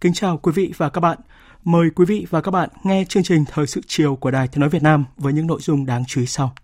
[0.00, 1.18] Kính chào quý vị và các bạn.
[1.64, 4.60] Mời quý vị và các bạn nghe chương trình Thời sự chiều của Đài Tiếng
[4.60, 6.54] Nói Việt Nam với những nội dung đáng chú ý sau.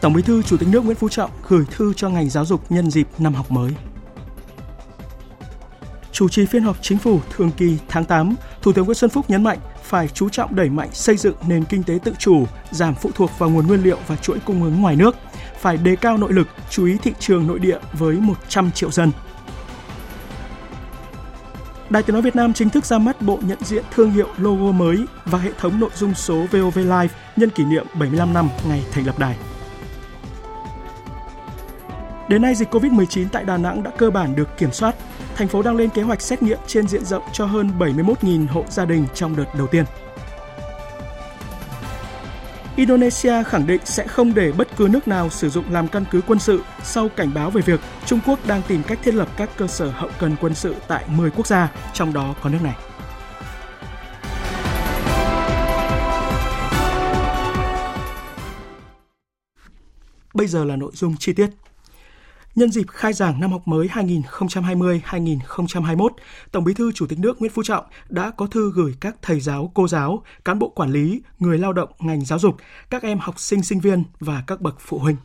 [0.00, 2.72] Tổng Bí thư Chủ tịch nước Nguyễn Phú Trọng gửi thư cho ngành giáo dục
[2.72, 3.72] nhân dịp năm học mới.
[6.12, 9.30] Chủ trì phiên họp chính phủ thường kỳ tháng 8, Thủ tướng Nguyễn Xuân Phúc
[9.30, 12.94] nhấn mạnh phải chú trọng đẩy mạnh xây dựng nền kinh tế tự chủ, giảm
[12.94, 15.16] phụ thuộc vào nguồn nguyên liệu và chuỗi cung ứng ngoài nước,
[15.60, 19.10] phải đề cao nội lực, chú ý thị trường nội địa với 100 triệu dân.
[21.90, 24.72] Đài Tiếng nói Việt Nam chính thức ra mắt bộ nhận diện thương hiệu logo
[24.72, 28.82] mới và hệ thống nội dung số VOV Live nhân kỷ niệm 75 năm ngày
[28.92, 29.36] thành lập đài.
[32.28, 34.94] Đến nay, dịch COVID-19 tại Đà Nẵng đã cơ bản được kiểm soát.
[35.34, 38.64] Thành phố đang lên kế hoạch xét nghiệm trên diện rộng cho hơn 71.000 hộ
[38.68, 39.84] gia đình trong đợt đầu tiên.
[42.76, 46.20] Indonesia khẳng định sẽ không để bất cứ nước nào sử dụng làm căn cứ
[46.26, 49.50] quân sự sau cảnh báo về việc Trung Quốc đang tìm cách thiết lập các
[49.56, 52.74] cơ sở hậu cần quân sự tại 10 quốc gia, trong đó có nước này.
[60.34, 61.50] Bây giờ là nội dung chi tiết.
[62.54, 66.08] Nhân dịp khai giảng năm học mới 2020-2021,
[66.52, 69.40] Tổng Bí thư Chủ tịch nước Nguyễn Phú Trọng đã có thư gửi các thầy
[69.40, 72.56] giáo, cô giáo, cán bộ quản lý, người lao động ngành giáo dục,
[72.90, 75.16] các em học sinh sinh viên và các bậc phụ huynh.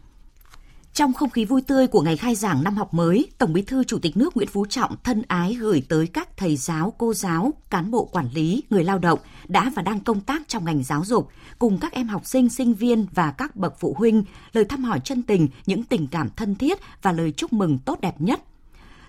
[0.94, 3.83] Trong không khí vui tươi của ngày khai giảng năm học mới, Tổng Bí thư
[3.83, 7.53] Chủ tịch nước Nguyễn Phú Trọng thân ái gửi tới các thầy giáo, cô giáo,
[7.69, 11.05] cán bộ quản lý, người lao động đã và đang công tác trong ngành giáo
[11.05, 11.29] dục,
[11.59, 14.23] cùng các em học sinh, sinh viên và các bậc phụ huynh
[14.53, 18.01] lời thăm hỏi chân tình, những tình cảm thân thiết và lời chúc mừng tốt
[18.01, 18.41] đẹp nhất.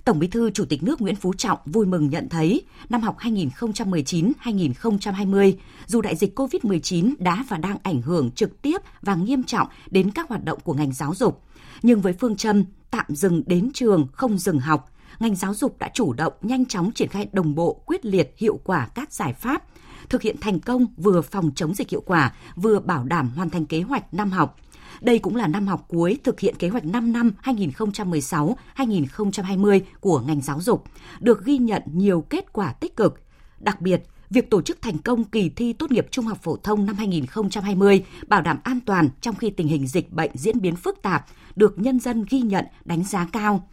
[0.05, 3.17] Tổng Bí thư Chủ tịch nước Nguyễn Phú Trọng vui mừng nhận thấy năm học
[3.19, 5.53] 2019-2020,
[5.87, 10.11] dù đại dịch COVID-19 đã và đang ảnh hưởng trực tiếp và nghiêm trọng đến
[10.11, 11.43] các hoạt động của ngành giáo dục,
[11.83, 15.91] nhưng với phương châm tạm dừng đến trường không dừng học, ngành giáo dục đã
[15.95, 19.63] chủ động nhanh chóng triển khai đồng bộ, quyết liệt, hiệu quả các giải pháp,
[20.09, 23.67] thực hiện thành công vừa phòng chống dịch hiệu quả, vừa bảo đảm hoàn thành
[23.67, 24.57] kế hoạch năm học.
[25.01, 30.41] Đây cũng là năm học cuối thực hiện kế hoạch 5 năm 2016-2020 của ngành
[30.41, 30.85] giáo dục,
[31.21, 33.21] được ghi nhận nhiều kết quả tích cực.
[33.59, 36.87] Đặc biệt, việc tổ chức thành công kỳ thi tốt nghiệp trung học phổ thông
[36.87, 41.03] năm 2020 bảo đảm an toàn trong khi tình hình dịch bệnh diễn biến phức
[41.03, 41.27] tạp,
[41.57, 43.69] được nhân dân ghi nhận, đánh giá cao.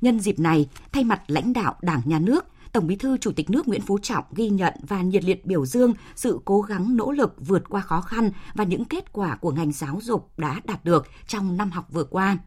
[0.00, 3.50] Nhân dịp này, thay mặt lãnh đạo Đảng, Nhà nước, Tổng Bí thư Chủ tịch
[3.50, 7.12] nước Nguyễn Phú Trọng ghi nhận và nhiệt liệt biểu dương sự cố gắng nỗ
[7.12, 10.84] lực vượt qua khó khăn và những kết quả của ngành giáo dục đã đạt
[10.84, 12.38] được trong năm học vừa qua.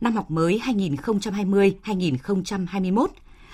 [0.00, 3.06] Năm học mới 2020-2021,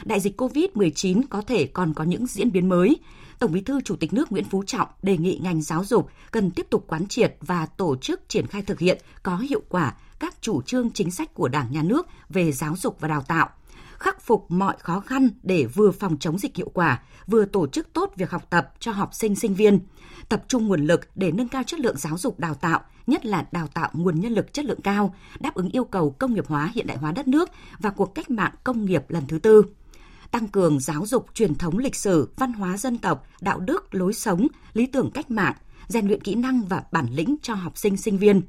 [0.05, 2.97] đại dịch COVID-19 có thể còn có những diễn biến mới.
[3.39, 6.51] Tổng Bí thư Chủ tịch nước Nguyễn Phú Trọng đề nghị ngành giáo dục cần
[6.51, 10.35] tiếp tục quán triệt và tổ chức triển khai thực hiện có hiệu quả các
[10.41, 13.49] chủ trương chính sách của Đảng nhà nước về giáo dục và đào tạo,
[13.99, 17.93] khắc phục mọi khó khăn để vừa phòng chống dịch hiệu quả, vừa tổ chức
[17.93, 19.79] tốt việc học tập cho học sinh sinh viên,
[20.29, 23.47] tập trung nguồn lực để nâng cao chất lượng giáo dục đào tạo, nhất là
[23.53, 26.71] đào tạo nguồn nhân lực chất lượng cao, đáp ứng yêu cầu công nghiệp hóa
[26.75, 29.63] hiện đại hóa đất nước và cuộc cách mạng công nghiệp lần thứ tư
[30.31, 34.13] tăng cường giáo dục truyền thống lịch sử, văn hóa dân tộc, đạo đức, lối
[34.13, 35.55] sống, lý tưởng cách mạng,
[35.89, 38.43] rèn luyện kỹ năng và bản lĩnh cho học sinh sinh viên,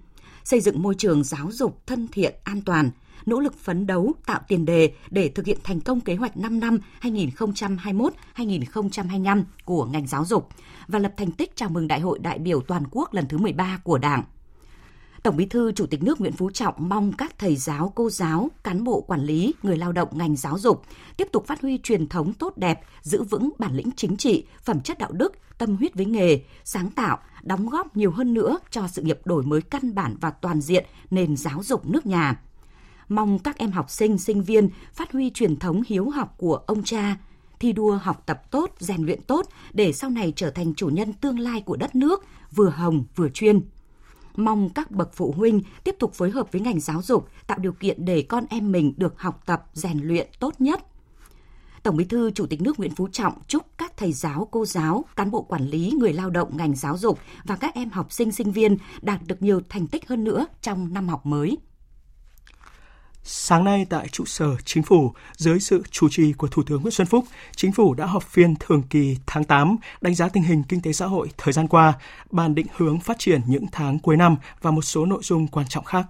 [0.43, 2.89] xây dựng môi trường giáo dục thân thiện, an toàn,
[3.25, 6.59] nỗ lực phấn đấu tạo tiền đề để thực hiện thành công kế hoạch 5
[6.59, 10.49] năm 2021-2025 của ngành giáo dục
[10.87, 13.79] và lập thành tích chào mừng Đại hội đại biểu toàn quốc lần thứ 13
[13.83, 14.23] của Đảng.
[15.23, 18.49] Tổng Bí thư Chủ tịch nước Nguyễn Phú Trọng mong các thầy giáo, cô giáo,
[18.63, 20.83] cán bộ quản lý, người lao động ngành giáo dục
[21.17, 24.81] tiếp tục phát huy truyền thống tốt đẹp, giữ vững bản lĩnh chính trị, phẩm
[24.81, 28.87] chất đạo đức, tâm huyết với nghề, sáng tạo, đóng góp nhiều hơn nữa cho
[28.87, 32.41] sự nghiệp đổi mới căn bản và toàn diện nền giáo dục nước nhà.
[33.09, 36.83] Mong các em học sinh, sinh viên phát huy truyền thống hiếu học của ông
[36.83, 37.17] cha,
[37.59, 41.13] thi đua học tập tốt, rèn luyện tốt để sau này trở thành chủ nhân
[41.13, 43.61] tương lai của đất nước, vừa hồng vừa chuyên.
[44.39, 47.73] Mong các bậc phụ huynh tiếp tục phối hợp với ngành giáo dục tạo điều
[47.73, 50.85] kiện để con em mình được học tập, rèn luyện tốt nhất.
[51.83, 55.05] Tổng Bí thư Chủ tịch nước Nguyễn Phú Trọng chúc các thầy giáo, cô giáo,
[55.15, 58.31] cán bộ quản lý, người lao động ngành giáo dục và các em học sinh
[58.31, 61.57] sinh viên đạt được nhiều thành tích hơn nữa trong năm học mới.
[63.23, 66.91] Sáng nay tại trụ sở Chính phủ, dưới sự chủ trì của Thủ tướng Nguyễn
[66.91, 67.25] Xuân Phúc,
[67.55, 70.93] Chính phủ đã họp phiên thường kỳ tháng 8 đánh giá tình hình kinh tế
[70.93, 71.93] xã hội thời gian qua,
[72.31, 75.67] bàn định hướng phát triển những tháng cuối năm và một số nội dung quan
[75.67, 76.05] trọng khác.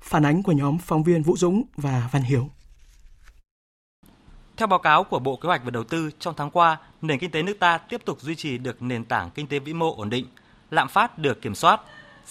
[0.00, 2.50] Phản ánh của nhóm phóng viên Vũ Dũng và Văn Hiếu.
[4.56, 7.30] Theo báo cáo của Bộ Kế hoạch và Đầu tư, trong tháng qua, nền kinh
[7.30, 10.10] tế nước ta tiếp tục duy trì được nền tảng kinh tế vĩ mô ổn
[10.10, 10.26] định,
[10.70, 11.80] lạm phát được kiểm soát.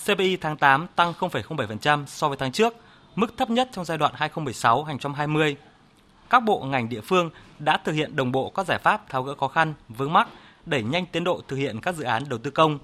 [0.05, 2.73] CPI tháng 8 tăng 0,07% so với tháng trước,
[3.15, 5.55] mức thấp nhất trong giai đoạn 2016-2020.
[6.29, 7.29] Các bộ ngành địa phương
[7.59, 10.27] đã thực hiện đồng bộ các giải pháp tháo gỡ khó khăn, vướng mắc,
[10.65, 12.79] đẩy nhanh tiến độ thực hiện các dự án đầu tư công.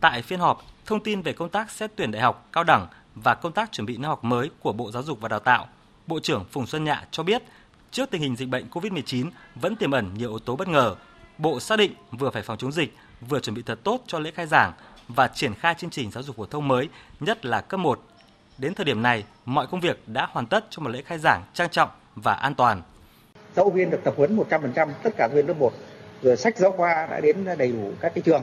[0.00, 3.34] Tại phiên họp, thông tin về công tác xét tuyển đại học, cao đẳng và
[3.34, 5.68] công tác chuẩn bị năm học mới của Bộ Giáo dục và Đào tạo,
[6.06, 7.42] Bộ trưởng Phùng Xuân Nhạ cho biết,
[7.90, 10.94] trước tình hình dịch bệnh COVID-19 vẫn tiềm ẩn nhiều yếu tố bất ngờ,
[11.38, 12.96] Bộ xác định vừa phải phòng chống dịch,
[13.28, 14.72] vừa chuẩn bị thật tốt cho lễ khai giảng
[15.08, 16.88] và triển khai chương trình giáo dục phổ thông mới,
[17.20, 18.00] nhất là cấp 1,
[18.58, 21.42] Đến thời điểm này, mọi công việc đã hoàn tất cho một lễ khai giảng
[21.54, 22.82] trang trọng và an toàn.
[23.56, 25.72] Giáo viên được tập huấn 100%, tất cả giáo viên lớp 1.
[26.22, 28.42] Rồi sách giáo khoa đã đến đầy đủ các cái trường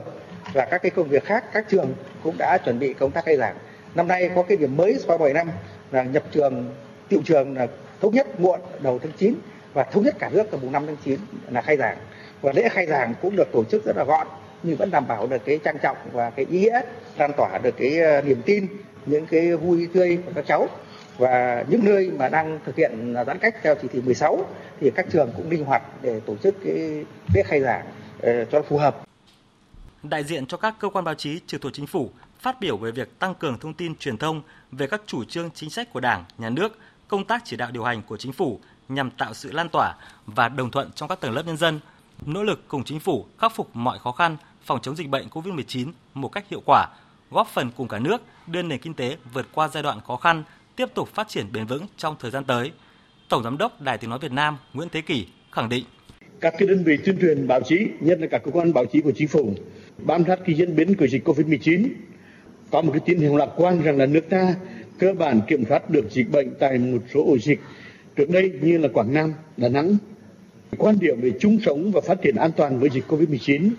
[0.54, 3.38] và các cái công việc khác các trường cũng đã chuẩn bị công tác khai
[3.38, 3.56] giảng.
[3.96, 5.56] Năm nay có cái điểm mới so với 7 năm
[5.92, 6.70] là nhập trường
[7.10, 7.68] tiệu trường là
[8.02, 9.36] thống nhất muộn đầu tháng 9
[9.74, 11.20] và thống nhất cả nước từ mùng 5 tháng 9
[11.50, 11.98] là khai giảng.
[12.42, 14.28] Và lễ khai giảng cũng được tổ chức rất là gọn
[14.64, 16.82] nhưng vẫn đảm bảo được cái trang trọng và cái ý nghĩa
[17.18, 18.68] lan tỏa được cái ờ, niềm tin
[19.06, 20.70] những cái vui tươi của các cháu
[21.18, 24.46] và những nơi mà đang thực hiện giãn cách theo chỉ thị 16
[24.80, 27.86] thì các trường cũng linh hoạt để tổ chức cái lễ khai giảng
[28.22, 29.04] ờ, cho phù hợp.
[30.04, 32.10] Đại diện cho các cơ quan báo chí trực thuộc chính phủ
[32.40, 34.42] phát biểu về việc tăng cường thông tin truyền thông
[34.72, 37.84] về các chủ trương chính sách của Đảng, Nhà nước, công tác chỉ đạo điều
[37.84, 38.60] hành của chính phủ
[38.90, 41.80] nhằm tạo sự lan tỏa và đồng thuận trong các tầng lớp nhân dân,
[42.26, 45.92] nỗ lực cùng chính phủ khắc phục mọi khó khăn phòng chống dịch bệnh COVID-19
[46.14, 46.88] một cách hiệu quả,
[47.32, 50.44] góp phần cùng cả nước đưa nền kinh tế vượt qua giai đoạn khó khăn,
[50.76, 52.72] tiếp tục phát triển bền vững trong thời gian tới.
[53.30, 55.86] Tổng giám đốc Đài Tiếng nói Việt Nam Nguyễn Thế Kỷ khẳng định
[56.42, 59.02] các cái đơn vị tuyên truyền báo chí, nhất là các cơ quan báo chí
[59.02, 59.54] của chính phủ,
[59.98, 61.88] bám sát cái diễn biến của dịch Covid-19,
[62.72, 64.56] có một cái tín hiệu lạc quan rằng là nước ta
[65.00, 67.60] cơ bản kiểm soát được dịch bệnh tại một số ổ dịch
[68.16, 69.98] trước đây như là Quảng Nam, Đà Nẵng.
[70.78, 73.70] Quan điểm về chung sống và phát triển an toàn với dịch Covid-19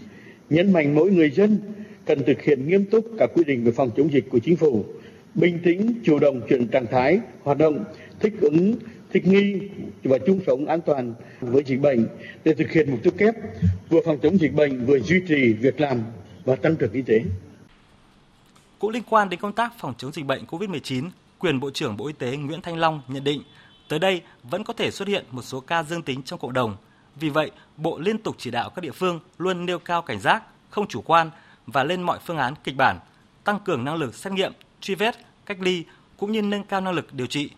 [0.50, 1.58] nhấn mạnh mỗi người dân
[2.06, 4.84] cần thực hiện nghiêm túc các quy định về phòng chống dịch của chính phủ,
[5.34, 7.84] bình tĩnh, chủ động chuyển trạng thái, hoạt động,
[8.20, 8.74] thích ứng,
[9.12, 9.60] thích nghi
[10.04, 12.06] và chung sống an toàn với dịch bệnh
[12.44, 13.34] để thực hiện mục tiêu kép
[13.88, 16.02] vừa phòng chống dịch bệnh vừa duy trì việc làm
[16.44, 17.20] và tăng trưởng kinh tế.
[18.78, 22.06] Cũng liên quan đến công tác phòng chống dịch bệnh COVID-19, quyền Bộ trưởng Bộ
[22.06, 23.42] Y tế Nguyễn Thanh Long nhận định
[23.88, 26.76] tới đây vẫn có thể xuất hiện một số ca dương tính trong cộng đồng.
[27.20, 30.42] Vì vậy, Bộ liên tục chỉ đạo các địa phương luôn nêu cao cảnh giác,
[30.70, 31.30] không chủ quan
[31.66, 32.98] và lên mọi phương án kịch bản,
[33.44, 35.16] tăng cường năng lực xét nghiệm, truy vết,
[35.46, 35.84] cách ly
[36.16, 37.50] cũng như nâng cao năng lực điều trị.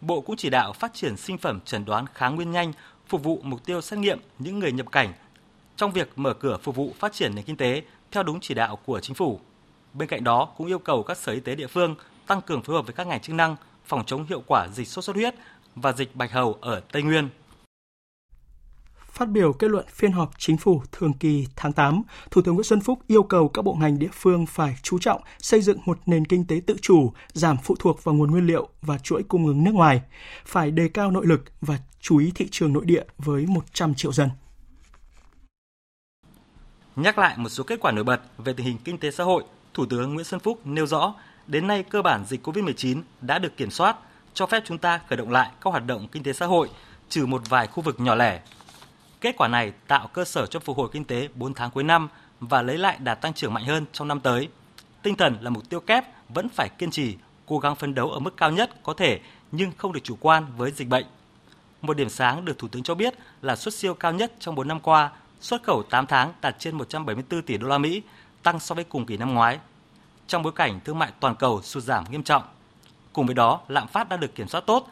[0.00, 2.72] Bộ cũng chỉ đạo phát triển sinh phẩm chẩn đoán kháng nguyên nhanh
[3.08, 5.12] phục vụ mục tiêu xét nghiệm những người nhập cảnh
[5.76, 8.76] trong việc mở cửa phục vụ phát triển nền kinh tế theo đúng chỉ đạo
[8.76, 9.40] của chính phủ.
[9.92, 11.94] Bên cạnh đó cũng yêu cầu các sở y tế địa phương
[12.26, 15.04] tăng cường phối hợp với các ngành chức năng phòng chống hiệu quả dịch sốt
[15.04, 15.34] xuất huyết
[15.74, 17.28] và dịch bạch hầu ở Tây Nguyên.
[19.12, 22.64] Phát biểu kết luận phiên họp chính phủ thường kỳ tháng 8, Thủ tướng Nguyễn
[22.64, 25.98] Xuân Phúc yêu cầu các bộ ngành địa phương phải chú trọng xây dựng một
[26.06, 29.46] nền kinh tế tự chủ, giảm phụ thuộc vào nguồn nguyên liệu và chuỗi cung
[29.46, 30.02] ứng nước ngoài,
[30.44, 34.12] phải đề cao nội lực và chú ý thị trường nội địa với 100 triệu
[34.12, 34.28] dân.
[36.96, 39.44] Nhắc lại một số kết quả nổi bật về tình hình kinh tế xã hội,
[39.74, 41.14] Thủ tướng Nguyễn Xuân Phúc nêu rõ,
[41.46, 43.96] đến nay cơ bản dịch COVID-19 đã được kiểm soát,
[44.34, 46.68] cho phép chúng ta khởi động lại các hoạt động kinh tế xã hội,
[47.08, 48.40] trừ một vài khu vực nhỏ lẻ
[49.20, 52.08] Kết quả này tạo cơ sở cho phục hồi kinh tế 4 tháng cuối năm
[52.40, 54.48] và lấy lại đạt tăng trưởng mạnh hơn trong năm tới.
[55.02, 58.18] Tinh thần là mục tiêu kép vẫn phải kiên trì, cố gắng phấn đấu ở
[58.18, 59.20] mức cao nhất có thể
[59.52, 61.06] nhưng không được chủ quan với dịch bệnh.
[61.82, 64.68] Một điểm sáng được Thủ tướng cho biết là xuất siêu cao nhất trong 4
[64.68, 65.10] năm qua,
[65.40, 68.02] xuất khẩu 8 tháng đạt trên 174 tỷ đô la Mỹ,
[68.42, 69.58] tăng so với cùng kỳ năm ngoái.
[70.26, 72.42] Trong bối cảnh thương mại toàn cầu sụt giảm nghiêm trọng,
[73.12, 74.88] cùng với đó lạm phát đã được kiểm soát tốt,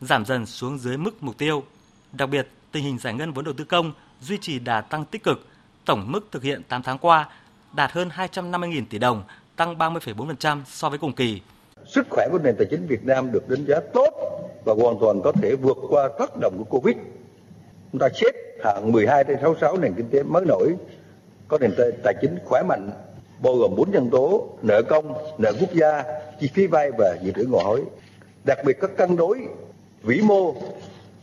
[0.00, 1.64] giảm dần xuống dưới mức mục tiêu.
[2.12, 5.22] Đặc biệt, tình hình giải ngân vốn đầu tư công duy trì đà tăng tích
[5.22, 5.46] cực,
[5.84, 7.28] tổng mức thực hiện 8 tháng qua
[7.72, 9.22] đạt hơn 250.000 tỷ đồng,
[9.56, 11.40] tăng 30,4% so với cùng kỳ.
[11.86, 14.10] Sức khỏe của nền tài chính Việt Nam được đánh giá tốt
[14.64, 16.96] và hoàn toàn có thể vượt qua tác động của Covid.
[17.92, 18.32] Chúng ta xếp
[18.64, 20.74] hạng 12 trên 66 nền kinh tế mới nổi
[21.48, 22.90] có nền tài chính khỏe mạnh
[23.42, 26.04] bao gồm bốn nhân tố nợ công, nợ quốc gia,
[26.40, 27.82] chi phí vay và dự trữ ngoại hối.
[28.44, 29.38] Đặc biệt các cân đối
[30.02, 30.54] vĩ mô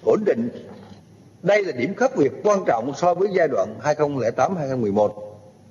[0.04, 0.50] ổn định.
[1.44, 5.10] Đây là điểm khác biệt quan trọng so với giai đoạn 2008-2011.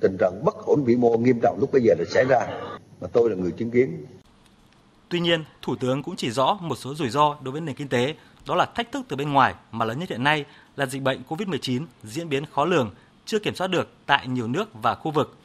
[0.00, 2.46] Tình trạng bất ổn vĩ mô nghiêm trọng lúc bây giờ đã xảy ra
[3.00, 4.06] mà tôi là người chứng kiến.
[5.08, 7.88] Tuy nhiên, Thủ tướng cũng chỉ rõ một số rủi ro đối với nền kinh
[7.88, 8.14] tế,
[8.46, 10.44] đó là thách thức từ bên ngoài mà lớn nhất hiện nay
[10.76, 12.90] là dịch bệnh COVID-19 diễn biến khó lường,
[13.24, 15.36] chưa kiểm soát được tại nhiều nước và khu vực.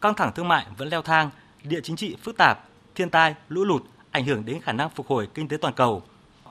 [0.00, 1.30] Căng thẳng thương mại vẫn leo thang,
[1.64, 5.06] địa chính trị phức tạp, thiên tai, lũ lụt ảnh hưởng đến khả năng phục
[5.06, 6.02] hồi kinh tế toàn cầu.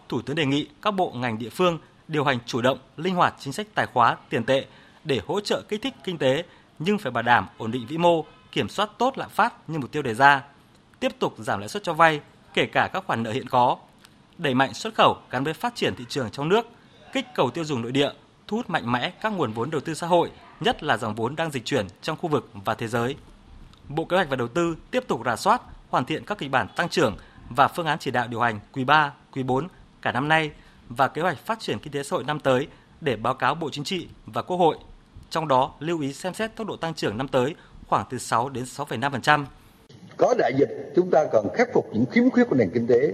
[0.09, 1.79] Thủ tướng đề nghị các bộ ngành địa phương
[2.11, 4.65] điều hành chủ động, linh hoạt chính sách tài khóa, tiền tệ
[5.03, 6.43] để hỗ trợ kích thích kinh tế
[6.79, 9.91] nhưng phải bảo đảm ổn định vĩ mô, kiểm soát tốt lạm phát như mục
[9.91, 10.43] tiêu đề ra.
[10.99, 12.21] Tiếp tục giảm lãi suất cho vay,
[12.53, 13.77] kể cả các khoản nợ hiện có.
[14.37, 16.67] Đẩy mạnh xuất khẩu gắn với phát triển thị trường trong nước,
[17.13, 18.09] kích cầu tiêu dùng nội địa,
[18.47, 21.35] thu hút mạnh mẽ các nguồn vốn đầu tư xã hội, nhất là dòng vốn
[21.35, 23.15] đang dịch chuyển trong khu vực và thế giới.
[23.87, 26.67] Bộ Kế hoạch và Đầu tư tiếp tục rà soát, hoàn thiện các kịch bản
[26.75, 27.17] tăng trưởng
[27.49, 29.67] và phương án chỉ đạo điều hành quý 3, quý 4
[30.01, 30.51] cả năm nay
[30.97, 32.67] và kế hoạch phát triển kinh tế xã hội năm tới
[33.01, 34.77] để báo cáo Bộ Chính trị và Quốc hội.
[35.29, 37.55] Trong đó lưu ý xem xét tốc độ tăng trưởng năm tới
[37.87, 39.45] khoảng từ 6 đến 6,5%.
[40.17, 43.13] Có đại dịch, chúng ta cần khắc phục những khiếm khuyết của nền kinh tế,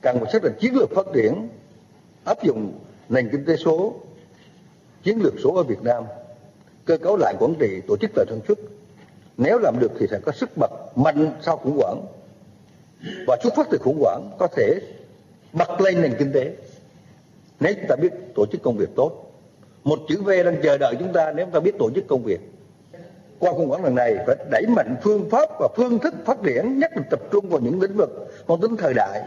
[0.00, 1.48] cần phải xác định chiến lược phát triển,
[2.24, 3.94] áp dụng nền kinh tế số,
[5.02, 6.04] chiến lược số ở Việt Nam,
[6.84, 8.58] cơ cấu lại quản trị, tổ chức lại sản xuất.
[9.36, 12.06] Nếu làm được thì sẽ có sức bật mạnh sau khủng hoảng
[13.26, 14.80] và xuất phát từ khủng hoảng có thể
[15.52, 16.52] bật lên nền kinh tế
[17.64, 19.24] nếu chúng ta biết tổ chức công việc tốt
[19.84, 22.22] một chữ V đang chờ đợi chúng ta nếu chúng ta biết tổ chức công
[22.22, 22.40] việc.
[23.38, 26.78] Qua khủng hoảng lần này phải đẩy mạnh phương pháp và phương thức phát triển
[26.78, 28.10] nhất là tập trung vào những lĩnh vực
[28.48, 29.22] mang tính thời đại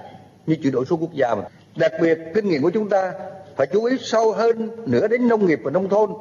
[0.47, 1.43] như chuyển đổi số quốc gia mà.
[1.75, 3.13] đặc biệt kinh nghiệm của chúng ta
[3.55, 6.11] phải chú ý sâu hơn nữa đến nông nghiệp và nông thôn.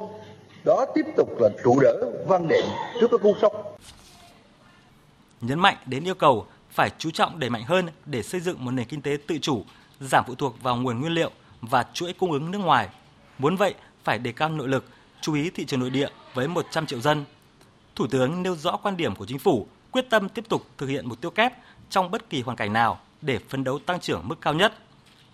[0.65, 1.95] Đó tiếp tục là trụ đỡ
[2.27, 2.65] văn đệm
[3.01, 3.79] trước các cú sốc.
[5.41, 8.71] Nhấn mạnh đến yêu cầu phải chú trọng đẩy mạnh hơn để xây dựng một
[8.71, 9.63] nền kinh tế tự chủ,
[10.01, 11.31] giảm phụ thuộc vào nguồn nguyên liệu
[11.71, 12.89] và chuỗi cung ứng nước ngoài.
[13.39, 14.85] Muốn vậy, phải đề cao nội lực,
[15.21, 17.25] chú ý thị trường nội địa với 100 triệu dân.
[17.95, 21.09] Thủ tướng nêu rõ quan điểm của chính phủ, quyết tâm tiếp tục thực hiện
[21.09, 21.53] mục tiêu kép
[21.91, 24.73] trong bất kỳ hoàn cảnh nào để phấn đấu tăng trưởng mức cao nhất.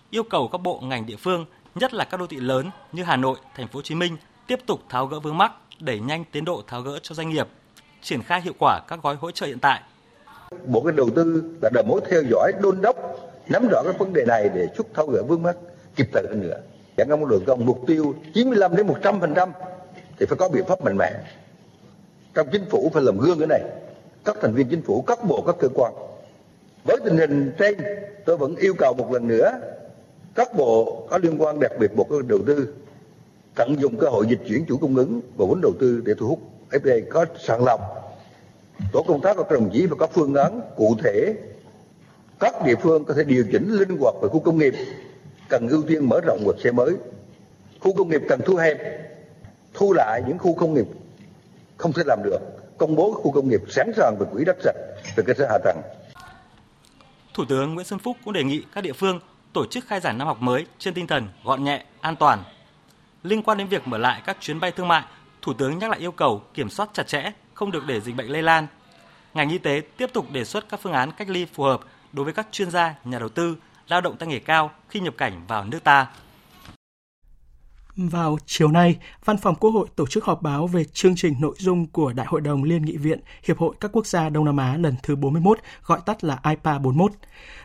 [0.09, 3.15] Yêu cầu các bộ ngành địa phương, nhất là các đô thị lớn như Hà
[3.15, 6.45] Nội, Thành phố Hồ Chí Minh tiếp tục tháo gỡ vướng mắc, đẩy nhanh tiến
[6.45, 7.47] độ tháo gỡ cho doanh nghiệp,
[8.01, 9.81] triển khai hiệu quả các gói hỗ trợ hiện tại
[10.65, 12.95] Bộ cái đầu tư là đầu mối theo dõi đôn đốc
[13.49, 15.55] nắm rõ các vấn đề này để giúp tháo gỡ vướng mắc
[15.95, 16.61] kịp thời hơn nữa.
[16.97, 19.51] Giải công đường công mục tiêu 95 đến 100 phần trăm
[20.19, 21.11] thì phải có biện pháp mạnh mẽ.
[22.33, 23.61] Trong chính phủ phải làm gương cái này.
[24.25, 25.93] Các thành viên chính phủ, các bộ, các cơ quan.
[26.83, 27.77] Với tình hình trên,
[28.25, 29.59] tôi vẫn yêu cầu một lần nữa
[30.35, 32.73] các bộ có liên quan đặc biệt bộ đầu tư
[33.55, 36.27] tận dụng cơ hội dịch chuyển chủ cung ứng và vốn đầu tư để thu
[36.27, 36.39] hút
[36.71, 37.81] FDI có sàng lọc
[38.91, 41.33] tổ công tác của các đồng chí và có phương án cụ thể
[42.39, 44.73] các địa phương có thể điều chỉnh linh hoạt về khu công nghiệp
[45.53, 46.95] cần ưu tiên mở rộng nguồn xe mới
[47.79, 48.77] khu công nghiệp cần thu hẹp
[49.73, 50.85] thu lại những khu công nghiệp
[51.77, 52.39] không thể làm được
[52.77, 54.75] công bố khu công nghiệp sẵn sàng về quỹ đất sạch
[55.15, 55.81] về cơ sở hạ tầng
[57.33, 59.19] Thủ tướng Nguyễn Xuân Phúc cũng đề nghị các địa phương
[59.53, 62.43] tổ chức khai giảng năm học mới trên tinh thần gọn nhẹ, an toàn.
[63.23, 65.03] Liên quan đến việc mở lại các chuyến bay thương mại,
[65.41, 68.27] Thủ tướng nhắc lại yêu cầu kiểm soát chặt chẽ, không được để dịch bệnh
[68.27, 68.67] lây lan.
[69.33, 71.81] Ngành y tế tiếp tục đề xuất các phương án cách ly phù hợp
[72.13, 73.55] đối với các chuyên gia, nhà đầu tư,
[73.87, 76.07] lao động tay nghề cao khi nhập cảnh vào nước ta.
[77.95, 81.55] Vào chiều nay, Văn phòng Quốc hội tổ chức họp báo về chương trình nội
[81.57, 84.57] dung của Đại hội đồng Liên nghị viện Hiệp hội các quốc gia Đông Nam
[84.57, 87.11] Á lần thứ 41, gọi tắt là IPA 41.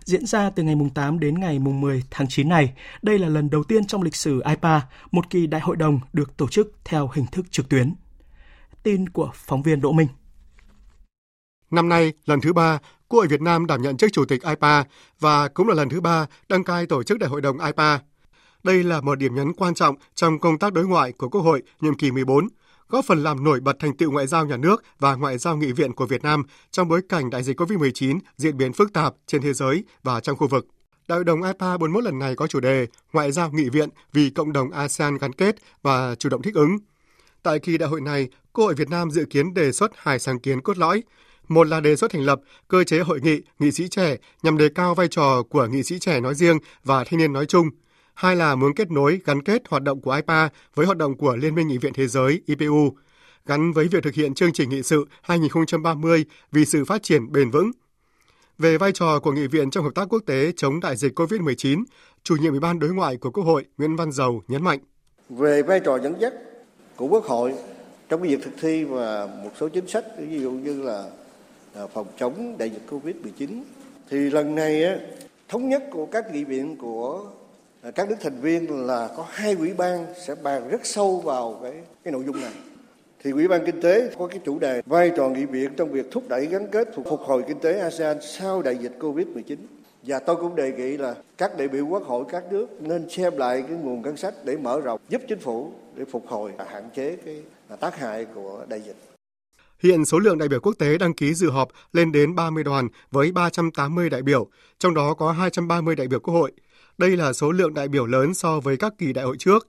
[0.04, 2.72] Diễn ra từ ngày 8 đến ngày 10 tháng 9 này,
[3.02, 6.36] đây là lần đầu tiên trong lịch sử IPA, một kỳ đại hội đồng được
[6.36, 7.94] tổ chức theo hình thức trực tuyến.
[8.82, 10.08] Tin của phóng viên Đỗ Minh.
[11.70, 14.84] Năm nay, lần thứ ba, Quốc hội Việt Nam đảm nhận chức chủ tịch IPA
[15.20, 17.98] và cũng là lần thứ ba đăng cai tổ chức đại hội đồng IPA.
[18.64, 21.62] Đây là một điểm nhấn quan trọng trong công tác đối ngoại của Quốc hội
[21.80, 22.48] nhiệm kỳ 14,
[22.88, 25.72] góp phần làm nổi bật thành tựu ngoại giao nhà nước và ngoại giao nghị
[25.72, 29.42] viện của Việt Nam trong bối cảnh đại dịch COVID-19 diễn biến phức tạp trên
[29.42, 30.66] thế giới và trong khu vực.
[31.08, 34.30] Đại hội đồng IPA 41 lần này có chủ đề Ngoại giao nghị viện vì
[34.30, 36.78] cộng đồng ASEAN gắn kết và chủ động thích ứng.
[37.42, 40.38] Tại kỳ đại hội này, Quốc hội Việt Nam dự kiến đề xuất hai sáng
[40.38, 41.02] kiến cốt lõi.
[41.48, 44.68] Một là đề xuất thành lập cơ chế hội nghị nghị sĩ trẻ nhằm đề
[44.68, 47.70] cao vai trò của nghị sĩ trẻ nói riêng và thanh niên nói chung–
[48.18, 51.36] hai là muốn kết nối, gắn kết hoạt động của IPA với hoạt động của
[51.36, 52.92] Liên minh Nghị viện Thế giới IPU,
[53.46, 57.50] gắn với việc thực hiện chương trình nghị sự 2030 vì sự phát triển bền
[57.50, 57.70] vững.
[58.58, 61.84] Về vai trò của Nghị viện trong hợp tác quốc tế chống đại dịch COVID-19,
[62.22, 64.78] chủ nhiệm Ủy ban Đối ngoại của Quốc hội Nguyễn Văn Dầu nhấn mạnh.
[65.28, 66.32] Về vai trò dẫn dắt
[66.96, 67.54] của Quốc hội
[68.08, 71.10] trong cái việc thực thi và một số chính sách ví dụ như là
[71.78, 73.62] À, phòng chống đại dịch Covid-19
[74.10, 75.00] thì lần này
[75.48, 77.24] thống nhất của các nghị viện của
[77.82, 81.60] à, các nước thành viên là có hai ủy ban sẽ bàn rất sâu vào
[81.62, 81.72] cái
[82.04, 82.52] cái nội dung này
[83.22, 86.06] thì Ủy ban Kinh tế có cái chủ đề vai trò nghị viện trong việc
[86.10, 89.56] thúc đẩy gắn kết phục hồi kinh tế ASEAN sau đại dịch Covid-19.
[90.02, 93.36] Và tôi cũng đề nghị là các đại biểu quốc hội các nước nên xem
[93.36, 96.64] lại cái nguồn ngân sách để mở rộng, giúp chính phủ để phục hồi và
[96.68, 98.96] hạn chế cái à, tác hại của đại dịch.
[99.82, 102.88] Hiện số lượng đại biểu quốc tế đăng ký dự họp lên đến 30 đoàn
[103.10, 106.52] với 380 đại biểu, trong đó có 230 đại biểu quốc hội.
[106.98, 109.68] Đây là số lượng đại biểu lớn so với các kỳ đại hội trước.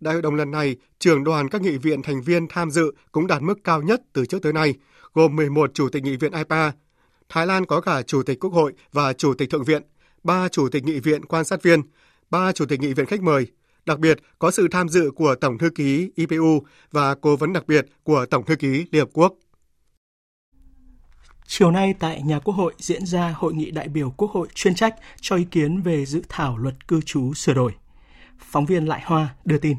[0.00, 3.26] Đại hội đồng lần này, trưởng đoàn các nghị viện thành viên tham dự cũng
[3.26, 4.74] đạt mức cao nhất từ trước tới nay,
[5.14, 6.72] gồm 11 chủ tịch nghị viện IPA.
[7.28, 9.82] Thái Lan có cả chủ tịch quốc hội và chủ tịch thượng viện,
[10.24, 11.82] ba chủ tịch nghị viện quan sát viên,
[12.30, 13.46] ba chủ tịch nghị viện khách mời.
[13.88, 17.66] Đặc biệt có sự tham dự của Tổng thư ký IPU và cố vấn đặc
[17.66, 19.34] biệt của Tổng thư ký Liên Hợp Quốc.
[21.46, 24.74] Chiều nay tại nhà Quốc hội diễn ra hội nghị đại biểu Quốc hội chuyên
[24.74, 27.74] trách cho ý kiến về dự thảo luật cư trú sửa đổi.
[28.38, 29.76] Phóng viên Lại Hoa đưa tin.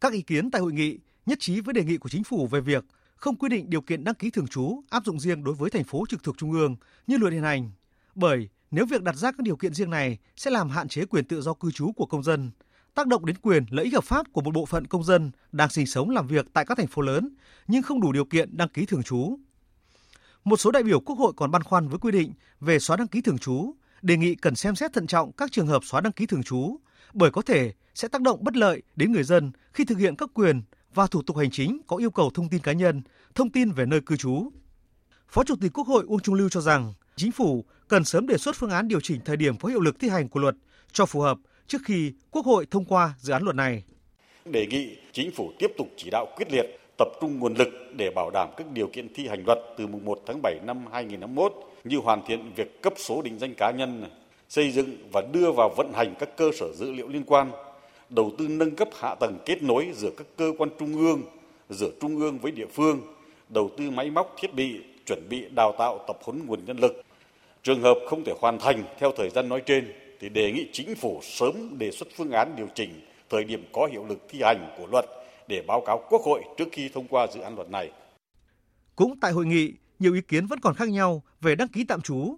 [0.00, 2.60] Các ý kiến tại hội nghị nhất trí với đề nghị của chính phủ về
[2.60, 2.84] việc
[3.16, 5.84] không quy định điều kiện đăng ký thường trú áp dụng riêng đối với thành
[5.84, 6.76] phố trực thuộc trung ương
[7.06, 7.70] như luật hiện hành,
[8.14, 11.24] bởi nếu việc đặt ra các điều kiện riêng này sẽ làm hạn chế quyền
[11.24, 12.50] tự do cư trú của công dân,
[12.94, 15.70] tác động đến quyền lợi ích hợp pháp của một bộ phận công dân đang
[15.70, 17.34] sinh sống làm việc tại các thành phố lớn
[17.68, 19.38] nhưng không đủ điều kiện đăng ký thường trú.
[20.44, 23.08] Một số đại biểu Quốc hội còn băn khoăn với quy định về xóa đăng
[23.08, 26.12] ký thường trú, đề nghị cần xem xét thận trọng các trường hợp xóa đăng
[26.12, 26.76] ký thường trú
[27.12, 30.30] bởi có thể sẽ tác động bất lợi đến người dân khi thực hiện các
[30.34, 30.62] quyền
[30.94, 33.02] và thủ tục hành chính có yêu cầu thông tin cá nhân,
[33.34, 34.50] thông tin về nơi cư trú.
[35.28, 38.36] Phó Chủ tịch Quốc hội Uông Trung Lưu cho rằng, chính phủ cần sớm đề
[38.36, 40.54] xuất phương án điều chỉnh thời điểm có hiệu lực thi hành của luật
[40.92, 43.82] cho phù hợp trước khi Quốc hội thông qua dự án luật này.
[44.44, 46.66] Đề nghị chính phủ tiếp tục chỉ đạo quyết liệt,
[46.98, 50.04] tập trung nguồn lực để bảo đảm các điều kiện thi hành luật từ mùng
[50.04, 51.52] 1 tháng 7 năm 2021
[51.84, 54.04] như hoàn thiện việc cấp số định danh cá nhân,
[54.48, 57.50] xây dựng và đưa vào vận hành các cơ sở dữ liệu liên quan,
[58.10, 61.22] đầu tư nâng cấp hạ tầng kết nối giữa các cơ quan trung ương,
[61.70, 63.00] giữa trung ương với địa phương,
[63.48, 67.02] đầu tư máy móc thiết bị, chuẩn bị đào tạo tập huấn nguồn nhân lực.
[67.68, 70.94] Trường hợp không thể hoàn thành theo thời gian nói trên thì đề nghị chính
[70.94, 73.00] phủ sớm đề xuất phương án điều chỉnh
[73.30, 75.04] thời điểm có hiệu lực thi hành của luật
[75.48, 77.92] để báo cáo Quốc hội trước khi thông qua dự án luật này.
[78.96, 82.00] Cũng tại hội nghị, nhiều ý kiến vẫn còn khác nhau về đăng ký tạm
[82.00, 82.36] trú.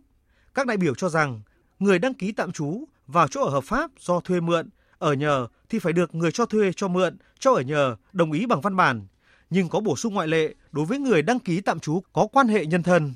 [0.55, 1.41] Các đại biểu cho rằng
[1.79, 5.47] người đăng ký tạm trú vào chỗ ở hợp pháp do thuê mượn, ở nhờ
[5.69, 8.77] thì phải được người cho thuê cho mượn, cho ở nhờ đồng ý bằng văn
[8.77, 9.07] bản,
[9.51, 12.49] nhưng có bổ sung ngoại lệ đối với người đăng ký tạm trú có quan
[12.49, 13.15] hệ nhân thân.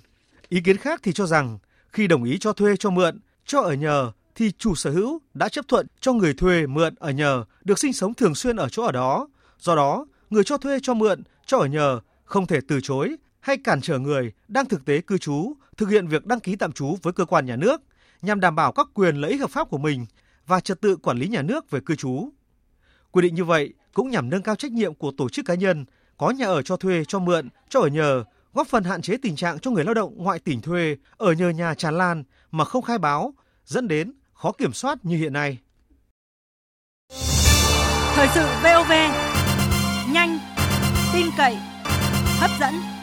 [0.49, 1.59] Ý kiến khác thì cho rằng
[1.95, 5.49] khi đồng ý cho thuê cho mượn, cho ở nhờ thì chủ sở hữu đã
[5.49, 8.83] chấp thuận cho người thuê mượn ở nhờ được sinh sống thường xuyên ở chỗ
[8.83, 9.29] ở đó.
[9.59, 13.57] Do đó, người cho thuê cho mượn, cho ở nhờ không thể từ chối hay
[13.57, 16.97] cản trở người đang thực tế cư trú thực hiện việc đăng ký tạm trú
[17.03, 17.83] với cơ quan nhà nước
[18.23, 20.07] nhằm đảm bảo các quyền lợi ích hợp pháp của mình
[20.47, 22.29] và trật tự quản lý nhà nước về cư trú.
[23.11, 25.85] Quy định như vậy cũng nhằm nâng cao trách nhiệm của tổ chức cá nhân
[26.17, 29.37] có nhà ở cho thuê, cho mượn, cho ở nhờ, góp phần hạn chế tình
[29.37, 32.83] trạng cho người lao động ngoại tỉnh thuê ở nhờ nhà tràn lan mà không
[32.83, 35.59] khai báo, dẫn đến khó kiểm soát như hiện nay.
[38.15, 38.93] Thời sự VOV,
[40.13, 40.39] nhanh,
[41.13, 41.57] tin cậy,
[42.39, 42.94] hấp dẫn.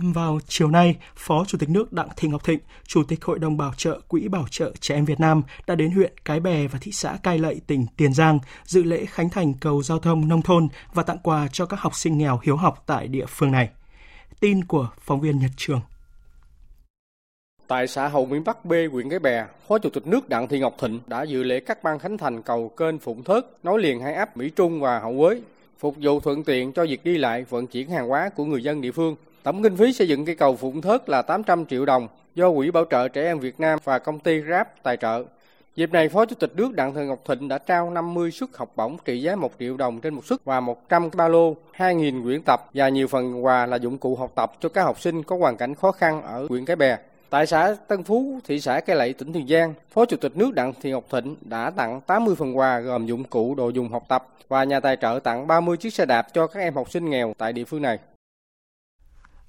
[0.00, 3.56] Vào chiều nay, Phó Chủ tịch nước Đặng Thị Ngọc Thịnh, Chủ tịch Hội đồng
[3.56, 6.78] Bảo trợ Quỹ Bảo trợ Trẻ Em Việt Nam đã đến huyện Cái Bè và
[6.82, 10.42] thị xã Cai Lậy, tỉnh Tiền Giang dự lễ khánh thành cầu giao thông nông
[10.42, 13.68] thôn và tặng quà cho các học sinh nghèo hiếu học tại địa phương này.
[14.40, 15.80] Tin của phóng viên Nhật Trường.
[17.66, 20.58] Tại xã Hậu Mỹ Bắc B, huyện Cái Bè, Phó Chủ tịch nước Đặng Thị
[20.58, 24.00] Ngọc Thịnh đã dự lễ cắt băng khánh thành cầu kênh Phụng Thớt nối liền
[24.00, 25.40] hai ấp Mỹ Trung và Hậu quế
[25.80, 28.80] phục vụ thuận tiện cho việc đi lại vận chuyển hàng hóa của người dân
[28.80, 29.16] địa phương.
[29.42, 32.70] Tổng kinh phí xây dựng cây cầu Phụng Thớt là 800 triệu đồng do Quỹ
[32.70, 35.24] Bảo trợ Trẻ Em Việt Nam và công ty Grab tài trợ.
[35.76, 38.72] Dịp này, Phó Chủ tịch nước Đặng Thị Ngọc Thịnh đã trao 50 suất học
[38.76, 42.42] bổng trị giá 1 triệu đồng trên một suất và 100 ba lô, 2.000 quyển
[42.42, 45.36] tập và nhiều phần quà là dụng cụ học tập cho các học sinh có
[45.36, 46.98] hoàn cảnh khó khăn ở huyện Cái Bè.
[47.30, 50.54] Tại xã Tân Phú, thị xã Cây Lậy, tỉnh Tiền Giang, Phó Chủ tịch nước
[50.54, 54.02] Đặng Thị Ngọc Thịnh đã tặng 80 phần quà gồm dụng cụ đồ dùng học
[54.08, 57.10] tập và nhà tài trợ tặng 30 chiếc xe đạp cho các em học sinh
[57.10, 57.98] nghèo tại địa phương này.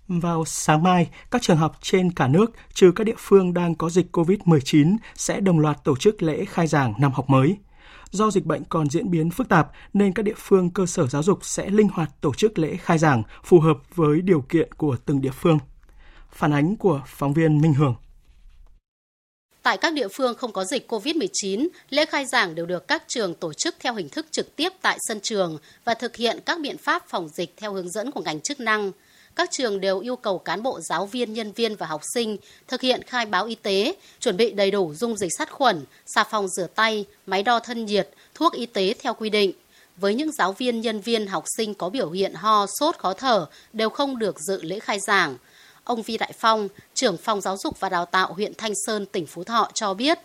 [0.08, 3.90] Vào sáng mai, các trường học trên cả nước, trừ các địa phương đang có
[3.90, 7.58] dịch COVID-19, sẽ đồng loạt tổ chức lễ khai giảng năm học mới.
[8.12, 11.24] Do dịch bệnh còn diễn biến phức tạp nên các địa phương cơ sở giáo
[11.24, 14.98] dục sẽ linh hoạt tổ chức lễ khai giảng phù hợp với điều kiện của
[15.06, 15.60] từng địa phương.
[16.32, 17.96] Phản ánh của phóng viên Minh Hường.
[19.64, 23.34] Tại các địa phương không có dịch COVID-19, lễ khai giảng đều được các trường
[23.34, 26.78] tổ chức theo hình thức trực tiếp tại sân trường và thực hiện các biện
[26.78, 28.92] pháp phòng dịch theo hướng dẫn của ngành chức năng.
[29.36, 32.82] Các trường đều yêu cầu cán bộ giáo viên, nhân viên và học sinh thực
[32.82, 36.48] hiện khai báo y tế, chuẩn bị đầy đủ dung dịch sát khuẩn, xà phòng
[36.48, 39.52] rửa tay, máy đo thân nhiệt, thuốc y tế theo quy định.
[39.98, 43.46] Với những giáo viên, nhân viên, học sinh có biểu hiện ho, sốt, khó thở
[43.74, 45.36] đều không được dự lễ khai giảng.
[45.84, 49.26] Ông Vi Đại Phong, trưởng phòng giáo dục và đào tạo huyện Thanh Sơn, tỉnh
[49.26, 50.18] Phú Thọ cho biết.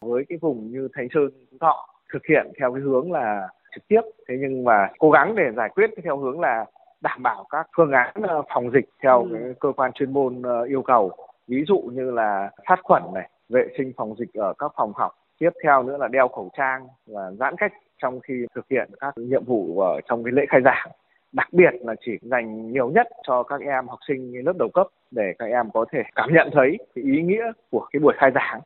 [0.00, 3.88] Với cái vùng như Thanh Sơn, Phú Thọ thực hiện theo cái hướng là trực
[3.88, 6.64] tiếp, thế nhưng mà cố gắng để giải quyết theo hướng là
[7.00, 9.28] đảm bảo các phương án ờ, phòng dịch theo ừ.
[9.32, 11.12] cái cơ quan chuyên môn ờ, yêu cầu.
[11.48, 15.12] Ví dụ như là sát khuẩn này, vệ sinh phòng dịch ở các phòng học.
[15.38, 19.14] Tiếp theo nữa là đeo khẩu trang và giãn cách trong khi thực hiện các
[19.16, 20.88] nhiệm vụ ở trong cái lễ khai giảng
[21.36, 24.86] đặc biệt là chỉ dành nhiều nhất cho các em học sinh lớp đầu cấp
[25.10, 28.60] để các em có thể cảm nhận thấy ý nghĩa của cái buổi khai giảng.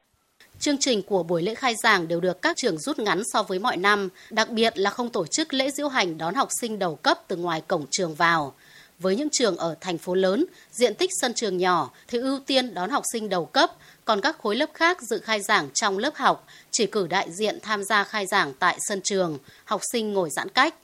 [0.61, 3.59] Chương trình của buổi lễ khai giảng đều được các trường rút ngắn so với
[3.59, 6.97] mọi năm, đặc biệt là không tổ chức lễ diễu hành đón học sinh đầu
[6.97, 8.55] cấp từ ngoài cổng trường vào.
[8.99, 12.75] Với những trường ở thành phố lớn, diện tích sân trường nhỏ thì ưu tiên
[12.75, 13.73] đón học sinh đầu cấp,
[14.05, 17.59] còn các khối lớp khác dự khai giảng trong lớp học, chỉ cử đại diện
[17.63, 20.75] tham gia khai giảng tại sân trường, học sinh ngồi giãn cách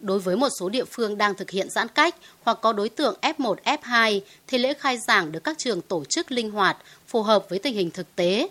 [0.00, 3.16] đối với một số địa phương đang thực hiện giãn cách hoặc có đối tượng
[3.22, 7.46] F1, F2 thì lễ khai giảng được các trường tổ chức linh hoạt, phù hợp
[7.48, 8.48] với tình hình thực tế.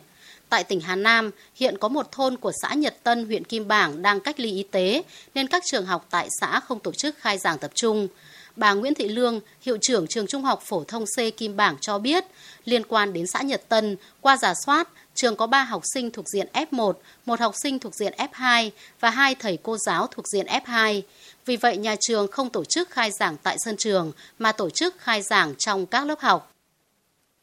[0.53, 4.01] Tại tỉnh Hà Nam, hiện có một thôn của xã Nhật Tân, huyện Kim Bảng
[4.01, 5.03] đang cách ly y tế,
[5.35, 8.07] nên các trường học tại xã không tổ chức khai giảng tập trung.
[8.55, 11.99] Bà Nguyễn Thị Lương, hiệu trưởng trường Trung học phổ thông C Kim Bảng cho
[11.99, 12.23] biết,
[12.65, 16.25] liên quan đến xã Nhật Tân, qua giả soát, trường có 3 học sinh thuộc
[16.27, 16.93] diện F1,
[17.25, 21.01] một học sinh thuộc diện F2 và hai thầy cô giáo thuộc diện F2.
[21.45, 24.95] Vì vậy, nhà trường không tổ chức khai giảng tại sân trường mà tổ chức
[24.99, 26.51] khai giảng trong các lớp học.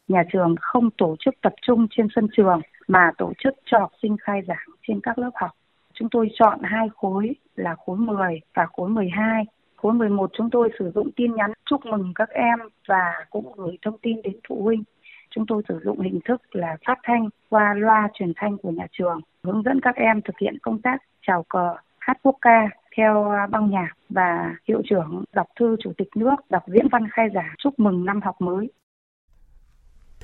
[0.07, 2.61] Nhà trường không tổ chức tập trung trên sân trường
[2.91, 5.51] mà tổ chức cho học sinh khai giảng trên các lớp học.
[5.93, 9.43] Chúng tôi chọn hai khối là khối 10 và khối 12.
[9.75, 13.77] Khối 11 chúng tôi sử dụng tin nhắn chúc mừng các em và cũng gửi
[13.81, 14.83] thông tin đến phụ huynh.
[15.29, 18.87] Chúng tôi sử dụng hình thức là phát thanh qua loa truyền thanh của nhà
[18.91, 23.31] trường, hướng dẫn các em thực hiện công tác chào cờ, hát quốc ca theo
[23.31, 27.27] à, băng nhạc và hiệu trưởng đọc thư chủ tịch nước đọc diễn văn khai
[27.33, 28.69] giảng chúc mừng năm học mới.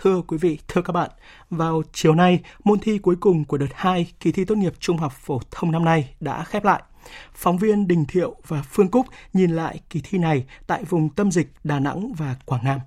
[0.02, 1.12] Thưa quý vị, thưa các bạn,
[1.50, 4.98] vào chiều nay, môn thi cuối cùng của đợt 2 kỳ thi tốt nghiệp trung
[4.98, 6.84] học phổ thông năm nay đã khép lại.
[7.34, 11.32] Phóng viên Đình Thiệu và Phương Cúc nhìn lại kỳ thi này tại vùng tâm
[11.32, 12.80] dịch Đà Nẵng và Quảng Nam.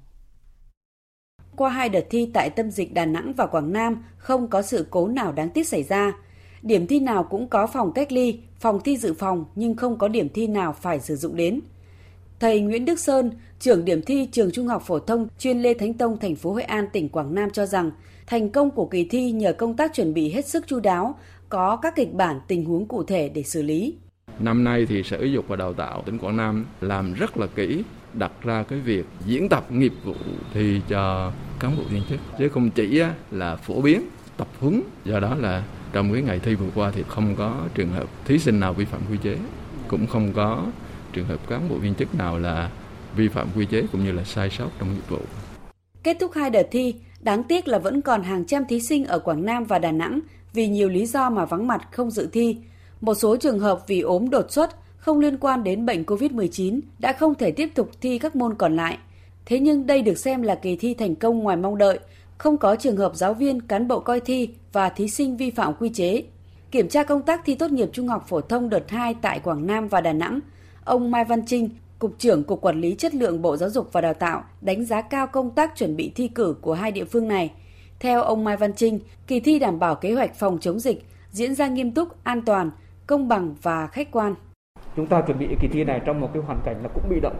[1.56, 4.86] Qua hai đợt thi tại tâm dịch Đà Nẵng và Quảng Nam không có sự
[4.90, 6.12] cố nào đáng tiếc xảy ra.
[6.62, 10.08] Điểm thi nào cũng có phòng cách ly, phòng thi dự phòng nhưng không có
[10.08, 11.60] điểm thi nào phải sử dụng đến.
[12.40, 15.94] Thầy Nguyễn Đức Sơn, trưởng điểm thi trường Trung học phổ thông chuyên Lê Thánh
[15.94, 17.90] Tông, thành phố Hội An, tỉnh Quảng Nam cho rằng
[18.26, 21.76] thành công của kỳ thi nhờ công tác chuẩn bị hết sức chu đáo, có
[21.76, 23.94] các kịch bản tình huống cụ thể để xử lý.
[24.38, 27.46] Năm nay thì Sở Giáo dục và Đào tạo tỉnh Quảng Nam làm rất là
[27.46, 27.82] kỹ,
[28.14, 30.14] đặt ra cái việc diễn tập nghiệp vụ
[30.54, 34.02] thì cho cán bộ viên chức chứ không chỉ là phổ biến
[34.36, 37.90] tập huấn do đó là trong cái ngày thi vừa qua thì không có trường
[37.90, 39.36] hợp thí sinh nào vi phạm quy chế
[39.88, 40.66] cũng không có
[41.12, 42.70] trường hợp cán bộ viên chức nào là
[43.16, 45.18] vi phạm quy chế cũng như là sai sót trong nghiệp vụ.
[46.02, 49.18] Kết thúc hai đợt thi, đáng tiếc là vẫn còn hàng trăm thí sinh ở
[49.18, 50.20] Quảng Nam và Đà Nẵng
[50.52, 52.56] vì nhiều lý do mà vắng mặt không dự thi.
[53.00, 57.12] Một số trường hợp vì ốm đột xuất không liên quan đến bệnh COVID-19 đã
[57.12, 58.98] không thể tiếp tục thi các môn còn lại.
[59.46, 61.98] Thế nhưng đây được xem là kỳ thi thành công ngoài mong đợi,
[62.38, 65.74] không có trường hợp giáo viên, cán bộ coi thi và thí sinh vi phạm
[65.74, 66.22] quy chế.
[66.70, 69.66] Kiểm tra công tác thi tốt nghiệp trung học phổ thông đợt 2 tại Quảng
[69.66, 70.40] Nam và Đà Nẵng,
[70.84, 74.00] ông Mai Văn Trinh, Cục trưởng Cục Quản lý Chất lượng Bộ Giáo dục và
[74.00, 77.28] Đào tạo đánh giá cao công tác chuẩn bị thi cử của hai địa phương
[77.28, 77.52] này.
[78.00, 81.54] Theo ông Mai Văn Trinh, kỳ thi đảm bảo kế hoạch phòng chống dịch, diễn
[81.54, 82.70] ra nghiêm túc, an toàn,
[83.06, 84.34] công bằng và khách quan.
[84.96, 87.20] Chúng ta chuẩn bị kỳ thi này trong một cái hoàn cảnh là cũng bị
[87.20, 87.36] động,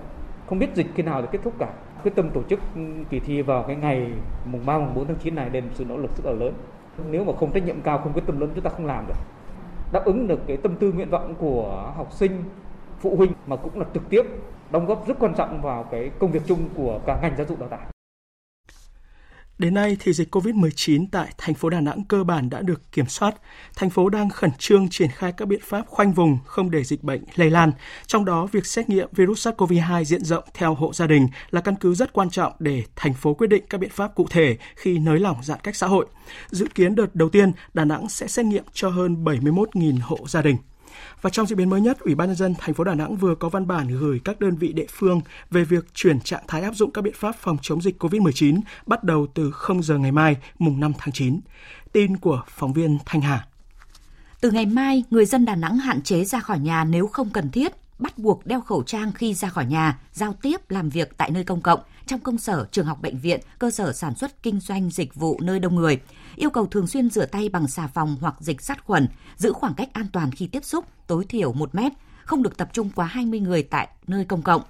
[0.46, 1.72] không biết dịch khi nào thì kết thúc cả.
[2.02, 2.60] Quyết tâm tổ chức
[3.10, 4.06] kỳ thi vào cái ngày
[4.44, 6.54] mùng 3 mùng 4 tháng 9 này nên sự nỗ lực rất là lớn.
[7.10, 9.14] Nếu mà không trách nhiệm cao, không quyết tâm lớn chúng ta không làm được.
[9.92, 12.44] Đáp ứng được cái tâm tư nguyện vọng của học sinh,
[13.00, 14.22] phụ huynh mà cũng là trực tiếp
[14.70, 17.60] đóng góp rất quan trọng vào cái công việc chung của cả ngành giáo dục
[17.60, 17.90] đào tạo.
[19.60, 23.06] Đến nay thì dịch COVID-19 tại thành phố Đà Nẵng cơ bản đã được kiểm
[23.06, 23.34] soát.
[23.76, 27.02] Thành phố đang khẩn trương triển khai các biện pháp khoanh vùng không để dịch
[27.02, 27.72] bệnh lây lan.
[28.06, 31.74] Trong đó, việc xét nghiệm virus SARS-CoV-2 diện rộng theo hộ gia đình là căn
[31.80, 34.98] cứ rất quan trọng để thành phố quyết định các biện pháp cụ thể khi
[34.98, 36.06] nới lỏng giãn cách xã hội.
[36.50, 40.42] Dự kiến đợt đầu tiên, Đà Nẵng sẽ xét nghiệm cho hơn 71.000 hộ gia
[40.42, 40.56] đình.
[41.22, 43.34] Và trong diễn biến mới nhất, Ủy ban nhân dân thành phố Đà Nẵng vừa
[43.34, 46.74] có văn bản gửi các đơn vị địa phương về việc chuyển trạng thái áp
[46.74, 50.36] dụng các biện pháp phòng chống dịch COVID-19 bắt đầu từ 0 giờ ngày mai,
[50.58, 51.40] mùng 5 tháng 9.
[51.92, 53.46] Tin của phóng viên Thanh Hà.
[54.40, 57.50] Từ ngày mai, người dân Đà Nẵng hạn chế ra khỏi nhà nếu không cần
[57.50, 61.30] thiết, bắt buộc đeo khẩu trang khi ra khỏi nhà, giao tiếp, làm việc tại
[61.30, 64.60] nơi công cộng, trong công sở, trường học, bệnh viện, cơ sở sản xuất, kinh
[64.60, 66.00] doanh, dịch vụ nơi đông người.
[66.36, 69.74] Yêu cầu thường xuyên rửa tay bằng xà phòng hoặc dịch sát khuẩn, giữ khoảng
[69.74, 71.92] cách an toàn khi tiếp xúc, tối thiểu 1 mét,
[72.24, 74.62] không được tập trung quá 20 người tại nơi công cộng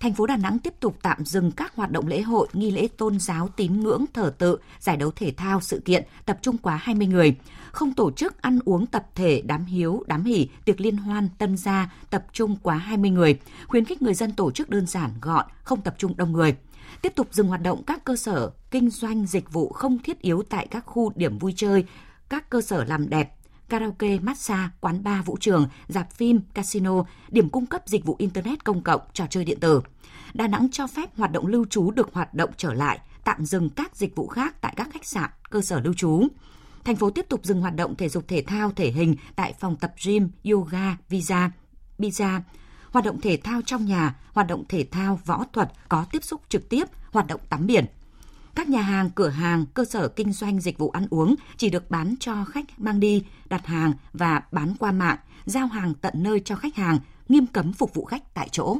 [0.00, 2.88] thành phố Đà Nẵng tiếp tục tạm dừng các hoạt động lễ hội, nghi lễ
[2.96, 6.76] tôn giáo, tín ngưỡng, thờ tự, giải đấu thể thao, sự kiện tập trung quá
[6.82, 7.36] 20 người,
[7.72, 11.56] không tổ chức ăn uống tập thể, đám hiếu, đám hỉ, tiệc liên hoan, tân
[11.56, 15.46] gia tập trung quá 20 người, khuyến khích người dân tổ chức đơn giản, gọn,
[15.62, 16.56] không tập trung đông người.
[17.02, 20.42] Tiếp tục dừng hoạt động các cơ sở kinh doanh dịch vụ không thiết yếu
[20.50, 21.84] tại các khu điểm vui chơi,
[22.28, 23.35] các cơ sở làm đẹp,
[23.68, 28.64] karaoke, massage, quán bar, vũ trường, dạp phim, casino, điểm cung cấp dịch vụ Internet
[28.64, 29.80] công cộng, trò chơi điện tử.
[30.34, 33.70] Đà Nẵng cho phép hoạt động lưu trú được hoạt động trở lại, tạm dừng
[33.70, 36.22] các dịch vụ khác tại các khách sạn, cơ sở lưu trú.
[36.84, 39.76] Thành phố tiếp tục dừng hoạt động thể dục thể thao, thể hình tại phòng
[39.76, 41.50] tập gym, yoga, visa,
[41.98, 42.40] pizza,
[42.90, 46.40] hoạt động thể thao trong nhà, hoạt động thể thao, võ thuật có tiếp xúc
[46.48, 47.86] trực tiếp, hoạt động tắm biển.
[48.56, 51.90] Các nhà hàng, cửa hàng, cơ sở kinh doanh dịch vụ ăn uống chỉ được
[51.90, 56.40] bán cho khách mang đi, đặt hàng và bán qua mạng, giao hàng tận nơi
[56.44, 58.78] cho khách hàng, nghiêm cấm phục vụ khách tại chỗ.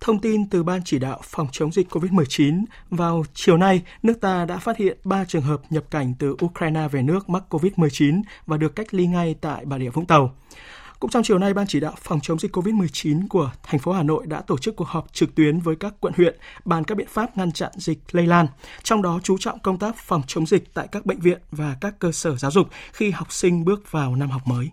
[0.00, 4.44] Thông tin từ Ban chỉ đạo phòng chống dịch COVID-19, vào chiều nay, nước ta
[4.44, 8.56] đã phát hiện 3 trường hợp nhập cảnh từ Ukraine về nước mắc COVID-19 và
[8.56, 10.34] được cách ly ngay tại Bà Rịa Vũng Tàu.
[11.00, 14.02] Cũng trong chiều nay, Ban chỉ đạo phòng chống dịch COVID-19 của thành phố Hà
[14.02, 17.08] Nội đã tổ chức cuộc họp trực tuyến với các quận huyện bàn các biện
[17.10, 18.46] pháp ngăn chặn dịch lây lan,
[18.82, 21.94] trong đó chú trọng công tác phòng chống dịch tại các bệnh viện và các
[21.98, 24.70] cơ sở giáo dục khi học sinh bước vào năm học mới.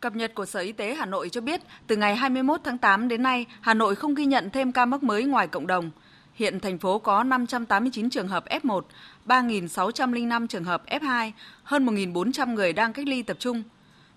[0.00, 3.08] Cập nhật của Sở Y tế Hà Nội cho biết, từ ngày 21 tháng 8
[3.08, 5.90] đến nay, Hà Nội không ghi nhận thêm ca mắc mới ngoài cộng đồng.
[6.34, 8.80] Hiện thành phố có 589 trường hợp F1,
[9.26, 11.30] 3.605 trường hợp F2,
[11.62, 13.62] hơn 1.400 người đang cách ly tập trung.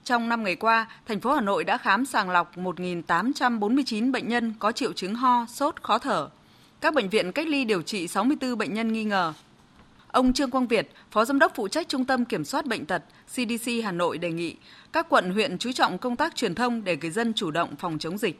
[0.05, 4.53] Trong 5 ngày qua, thành phố Hà Nội đã khám sàng lọc 1.849 bệnh nhân
[4.59, 6.29] có triệu chứng ho, sốt, khó thở.
[6.81, 9.33] Các bệnh viện cách ly điều trị 64 bệnh nhân nghi ngờ.
[10.11, 13.01] Ông Trương Quang Việt, Phó Giám đốc phụ trách Trung tâm Kiểm soát Bệnh tật
[13.27, 14.55] CDC Hà Nội đề nghị
[14.93, 17.99] các quận huyện chú trọng công tác truyền thông để người dân chủ động phòng
[17.99, 18.39] chống dịch.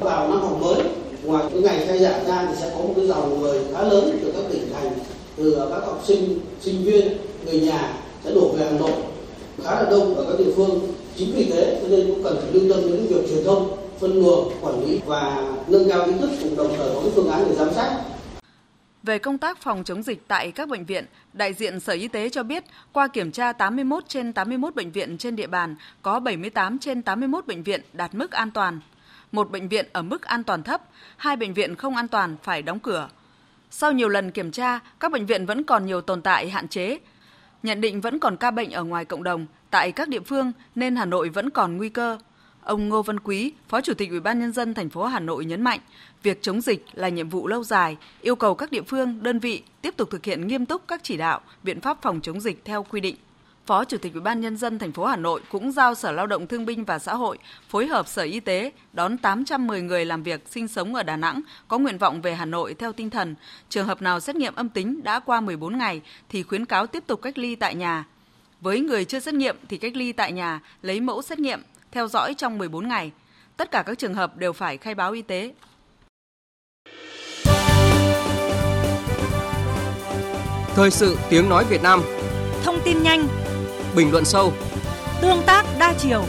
[0.00, 0.82] Vào năm học mới,
[1.24, 4.18] ngoài cái ngày khai giảng ra thì sẽ có một cái dòng người khá lớn
[4.22, 4.92] từ các tỉnh thành,
[5.36, 7.92] từ các học sinh, sinh viên, người nhà
[8.24, 9.09] sẽ đổ về Hà Nội
[9.64, 10.94] khá là đông ở các địa phương.
[11.16, 14.22] Chính vì thế cho nên cũng cần phải lưu tâm đến việc truyền thông, phân
[14.22, 17.44] luồng, quản lý và nâng cao ý thức cùng đồng thời có cái phương án
[17.48, 18.00] để giám sát
[19.02, 22.28] về công tác phòng chống dịch tại các bệnh viện, đại diện Sở Y tế
[22.28, 26.78] cho biết qua kiểm tra 81 trên 81 bệnh viện trên địa bàn có 78
[26.78, 28.80] trên 81 bệnh viện đạt mức an toàn.
[29.32, 30.82] Một bệnh viện ở mức an toàn thấp,
[31.16, 33.08] hai bệnh viện không an toàn phải đóng cửa.
[33.70, 36.98] Sau nhiều lần kiểm tra, các bệnh viện vẫn còn nhiều tồn tại hạn chế.
[37.62, 40.96] Nhận định vẫn còn ca bệnh ở ngoài cộng đồng tại các địa phương nên
[40.96, 42.18] Hà Nội vẫn còn nguy cơ.
[42.62, 45.44] Ông Ngô Văn Quý, Phó Chủ tịch Ủy ban nhân dân thành phố Hà Nội
[45.44, 45.80] nhấn mạnh,
[46.22, 49.62] việc chống dịch là nhiệm vụ lâu dài, yêu cầu các địa phương, đơn vị
[49.82, 52.82] tiếp tục thực hiện nghiêm túc các chỉ đạo, biện pháp phòng chống dịch theo
[52.82, 53.16] quy định.
[53.70, 56.26] Phó Chủ tịch Ủy ban nhân dân thành phố Hà Nội cũng giao Sở Lao
[56.26, 60.22] động Thương binh và Xã hội phối hợp Sở Y tế đón 810 người làm
[60.22, 63.34] việc sinh sống ở Đà Nẵng có nguyện vọng về Hà Nội theo tinh thần
[63.68, 67.04] trường hợp nào xét nghiệm âm tính đã qua 14 ngày thì khuyến cáo tiếp
[67.06, 68.04] tục cách ly tại nhà.
[68.60, 72.08] Với người chưa xét nghiệm thì cách ly tại nhà, lấy mẫu xét nghiệm theo
[72.08, 73.10] dõi trong 14 ngày.
[73.56, 75.52] Tất cả các trường hợp đều phải khai báo y tế.
[80.74, 82.02] Thời sự tiếng nói Việt Nam
[82.64, 83.28] Thông tin nhanh
[83.96, 84.52] Bình luận sâu
[85.20, 86.24] Tương tác đa chiều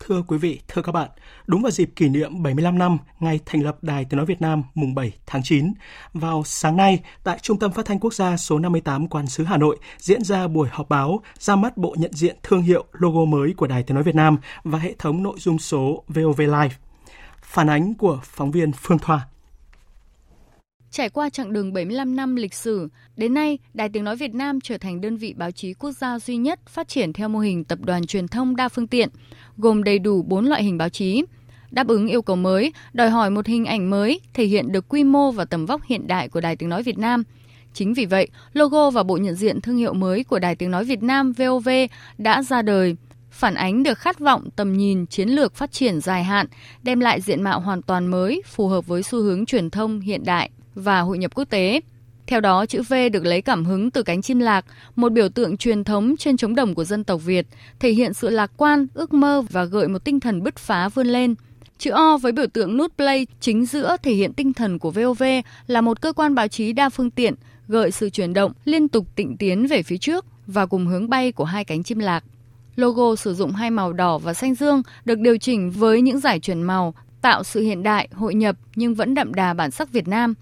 [0.00, 1.10] Thưa quý vị, thưa các bạn,
[1.46, 4.62] đúng vào dịp kỷ niệm 75 năm ngày thành lập Đài Tiếng Nói Việt Nam
[4.74, 5.72] mùng 7 tháng 9,
[6.12, 9.56] vào sáng nay tại Trung tâm Phát thanh Quốc gia số 58 Quan sứ Hà
[9.56, 13.54] Nội diễn ra buổi họp báo ra mắt bộ nhận diện thương hiệu logo mới
[13.56, 16.74] của Đài Tiếng Nói Việt Nam và hệ thống nội dung số VOV Live.
[17.42, 19.28] Phản ánh của phóng viên Phương Thoa.
[20.92, 24.60] Trải qua chặng đường 75 năm lịch sử, đến nay, Đài Tiếng Nói Việt Nam
[24.60, 27.64] trở thành đơn vị báo chí quốc gia duy nhất phát triển theo mô hình
[27.64, 29.08] tập đoàn truyền thông đa phương tiện,
[29.56, 31.24] gồm đầy đủ 4 loại hình báo chí.
[31.70, 35.04] Đáp ứng yêu cầu mới, đòi hỏi một hình ảnh mới, thể hiện được quy
[35.04, 37.22] mô và tầm vóc hiện đại của Đài Tiếng Nói Việt Nam.
[37.74, 40.84] Chính vì vậy, logo và bộ nhận diện thương hiệu mới của Đài Tiếng Nói
[40.84, 41.68] Việt Nam VOV
[42.18, 42.96] đã ra đời,
[43.30, 46.46] phản ánh được khát vọng tầm nhìn chiến lược phát triển dài hạn,
[46.82, 50.24] đem lại diện mạo hoàn toàn mới, phù hợp với xu hướng truyền thông hiện
[50.24, 51.80] đại và hội nhập quốc tế.
[52.26, 54.64] Theo đó, chữ V được lấy cảm hứng từ cánh chim lạc,
[54.96, 57.46] một biểu tượng truyền thống trên trống đồng của dân tộc Việt,
[57.80, 61.06] thể hiện sự lạc quan, ước mơ và gợi một tinh thần bứt phá vươn
[61.06, 61.34] lên.
[61.78, 65.22] Chữ O với biểu tượng nút play chính giữa thể hiện tinh thần của VOV
[65.66, 67.34] là một cơ quan báo chí đa phương tiện,
[67.68, 71.32] gợi sự chuyển động liên tục tịnh tiến về phía trước và cùng hướng bay
[71.32, 72.24] của hai cánh chim lạc.
[72.76, 76.40] Logo sử dụng hai màu đỏ và xanh dương được điều chỉnh với những giải
[76.40, 80.08] chuyển màu, tạo sự hiện đại, hội nhập nhưng vẫn đậm đà bản sắc Việt
[80.08, 80.34] Nam.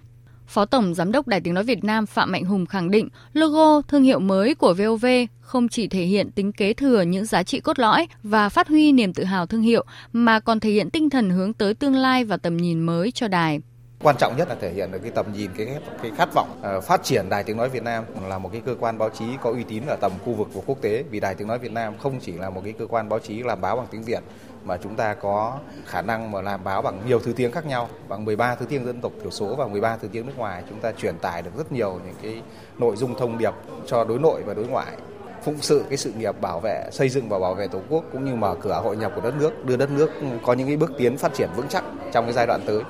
[0.49, 3.83] Phó Tổng Giám đốc Đài Tiếng Nói Việt Nam Phạm Mạnh Hùng khẳng định logo
[3.83, 5.07] thương hiệu mới của VOV
[5.41, 8.93] không chỉ thể hiện tính kế thừa những giá trị cốt lõi và phát huy
[8.93, 12.25] niềm tự hào thương hiệu, mà còn thể hiện tinh thần hướng tới tương lai
[12.25, 13.61] và tầm nhìn mới cho đài.
[14.03, 15.67] Quan trọng nhất là thể hiện được cái tầm nhìn, cái
[16.03, 18.75] cái khát vọng uh, phát triển Đài Tiếng Nói Việt Nam là một cái cơ
[18.81, 21.05] quan báo chí có uy tín ở tầm khu vực và quốc tế.
[21.11, 23.43] Vì Đài Tiếng Nói Việt Nam không chỉ là một cái cơ quan báo chí
[23.43, 24.21] làm báo bằng tiếng Việt
[24.65, 27.89] mà chúng ta có khả năng mà làm báo bằng nhiều thứ tiếng khác nhau,
[28.09, 30.63] bằng 13 thứ tiếng dân tộc thiểu số và 13 thứ tiếng nước ngoài.
[30.69, 32.43] Chúng ta truyền tải được rất nhiều những cái
[32.79, 33.53] nội dung thông điệp
[33.87, 34.97] cho đối nội và đối ngoại
[35.45, 38.25] phụng sự cái sự nghiệp bảo vệ xây dựng và bảo vệ tổ quốc cũng
[38.25, 40.11] như mở cửa hội nhập của đất nước đưa đất nước
[40.43, 42.83] có những cái bước tiến phát triển vững chắc trong cái giai đoạn tới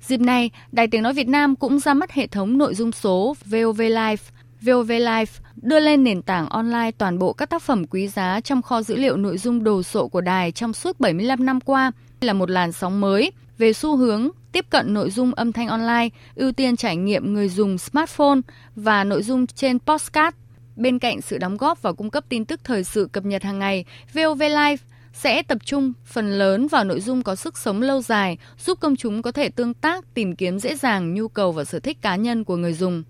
[0.00, 3.34] Dịp này, Đài Tiếng Nói Việt Nam cũng ra mắt hệ thống nội dung số
[3.44, 4.16] VOV Live.
[4.60, 8.62] VOV Live đưa lên nền tảng online toàn bộ các tác phẩm quý giá trong
[8.62, 12.32] kho dữ liệu nội dung đồ sộ của đài trong suốt 75 năm qua là
[12.32, 16.52] một làn sóng mới về xu hướng tiếp cận nội dung âm thanh online, ưu
[16.52, 18.40] tiên trải nghiệm người dùng smartphone
[18.76, 20.36] và nội dung trên postcard.
[20.76, 23.58] Bên cạnh sự đóng góp và cung cấp tin tức thời sự cập nhật hàng
[23.58, 24.76] ngày, VOV Live
[25.12, 28.96] sẽ tập trung phần lớn vào nội dung có sức sống lâu dài, giúp công
[28.96, 32.16] chúng có thể tương tác, tìm kiếm dễ dàng nhu cầu và sở thích cá
[32.16, 33.02] nhân của người dùng.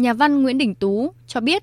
[0.00, 1.62] Nhà văn Nguyễn Đình Tú cho biết.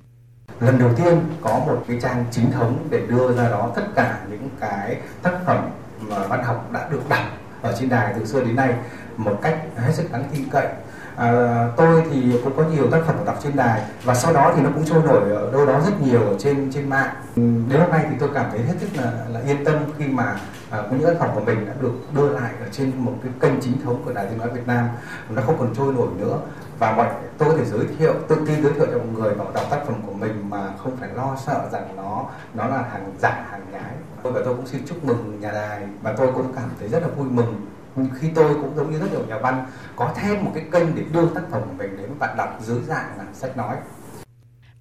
[0.60, 4.20] Lần đầu tiên có một cái trang chính thống để đưa ra đó tất cả
[4.32, 5.70] những cái tác phẩm
[6.10, 7.24] mà văn học đã được đọc
[7.62, 8.74] ở trên đài từ xưa đến nay
[9.18, 10.68] một cách hết sức đáng tin cậy.
[11.16, 11.30] À,
[11.78, 14.70] tôi thì cũng có nhiều tác phẩm đọc trên đài và sau đó thì nó
[14.74, 17.16] cũng trôi nổi ở đâu đó rất nhiều ở trên trên mạng.
[17.36, 20.24] Đến hôm nay thì tôi cảm thấy hết sức là, là yên tâm khi mà
[20.70, 23.32] à, có những tác phẩm của mình đã được đưa lại ở trên một cái
[23.40, 24.88] kênh chính thống của đài tiếng nói Việt Nam.
[25.30, 26.40] Nó không còn trôi nổi nữa
[26.80, 29.52] và mọi tôi có thể giới thiệu tự tin giới thiệu cho mọi người vào
[29.54, 33.12] đọc tác phẩm của mình mà không phải lo sợ rằng nó nó là hàng
[33.20, 36.54] giả hàng nhái tôi và tôi cũng xin chúc mừng nhà đài và tôi cũng
[36.56, 37.66] cảm thấy rất là vui mừng
[38.14, 41.04] khi tôi cũng giống như rất nhiều nhà văn có thêm một cái kênh để
[41.14, 43.76] đưa tác phẩm của mình đến bạn đọc dưới dạng là sách nói.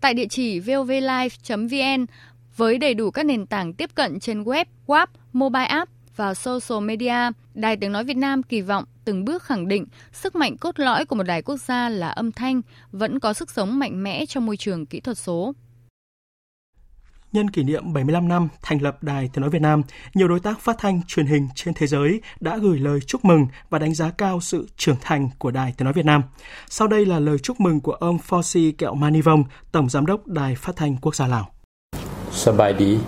[0.00, 2.06] Tại địa chỉ vovlive.vn
[2.56, 6.85] với đầy đủ các nền tảng tiếp cận trên web, web, mobile app vào social
[6.85, 10.79] media, Đài Tiếng Nói Việt Nam kỳ vọng từng bước khẳng định sức mạnh cốt
[10.79, 12.61] lõi của một đài quốc gia là âm thanh
[12.92, 15.52] vẫn có sức sống mạnh mẽ trong môi trường kỹ thuật số.
[17.33, 19.83] Nhân kỷ niệm 75 năm thành lập Đài Tiếng Nói Việt Nam,
[20.14, 23.46] nhiều đối tác phát thanh truyền hình trên thế giới đã gửi lời chúc mừng
[23.70, 26.22] và đánh giá cao sự trưởng thành của Đài Tiếng Nói Việt Nam.
[26.68, 30.55] Sau đây là lời chúc mừng của ông Fosi Kẹo Manivong, Tổng Giám đốc Đài
[30.55, 31.50] Phát thanh Quốc gia Lào.
[32.31, 32.98] Sabai đi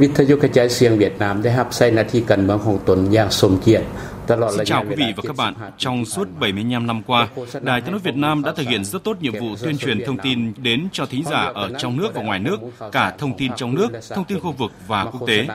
[0.00, 3.86] วิทยุกระจายเสียงเวียดนามได้รับใช้หน้าที่การเมืองของตนอย่างสมเกียรติ
[4.28, 5.54] Xin chào quý vị và các bạn.
[5.78, 7.28] Trong suốt 75 năm qua,
[7.60, 10.18] Đài Tiếng nói Việt Nam đã thực hiện rất tốt nhiệm vụ tuyên truyền thông
[10.18, 12.60] tin đến cho thính giả ở trong nước và ngoài nước,
[12.92, 15.46] cả thông tin trong nước, thông tin khu vực và quốc tế.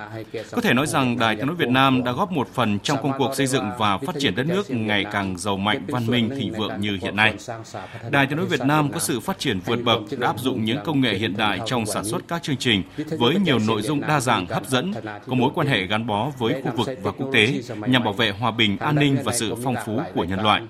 [0.52, 3.12] Có thể nói rằng Đài Tiếng nói Việt Nam đã góp một phần trong công
[3.18, 6.54] cuộc xây dựng và phát triển đất nước ngày càng giàu mạnh, văn minh, thịnh
[6.54, 7.34] vượng như hiện nay.
[8.10, 10.78] Đài Tiếng nói Việt Nam có sự phát triển vượt bậc, đã áp dụng những
[10.86, 12.84] công nghệ hiện đại trong sản xuất các chương trình
[13.20, 14.94] với nhiều nội dung đa dạng hấp dẫn,
[15.28, 18.32] có mối quan hệ gắn bó với khu vực và quốc tế nhằm bảo vệ
[18.32, 20.62] hòa bình bình, an ninh và sự phong phú của nhân loại.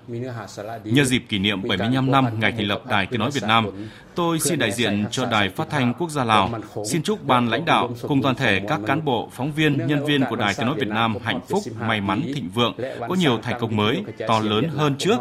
[0.84, 3.66] Nhân dịp kỷ niệm 75 năm ngày thành lập Đài Tiếng Nói Việt Nam,
[4.14, 6.50] tôi xin đại diện cho Đài Phát thanh Quốc gia Lào,
[6.84, 10.24] xin chúc ban lãnh đạo cùng toàn thể các cán bộ, phóng viên, nhân viên
[10.30, 12.74] của Đài Tiếng Nói Việt Nam hạnh phúc, may mắn, thịnh vượng,
[13.08, 15.18] có nhiều thành công mới, to lớn hơn trước.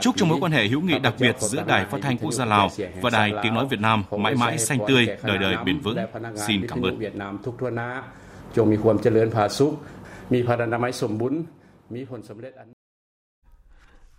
[0.00, 2.44] Chúc cho mối quan hệ hữu nghị đặc biệt giữa Đài Phát thanh Quốc gia
[2.44, 2.70] Lào
[3.02, 5.96] và Đài Tiếng Nói Việt Nam mãi mãi xanh tươi, đời đời bền vững.
[6.46, 6.98] Xin cảm ơn.
[8.56, 9.72] จงมีความเจริญผาสุข
[10.32, 11.28] มีพระนามัยสมบู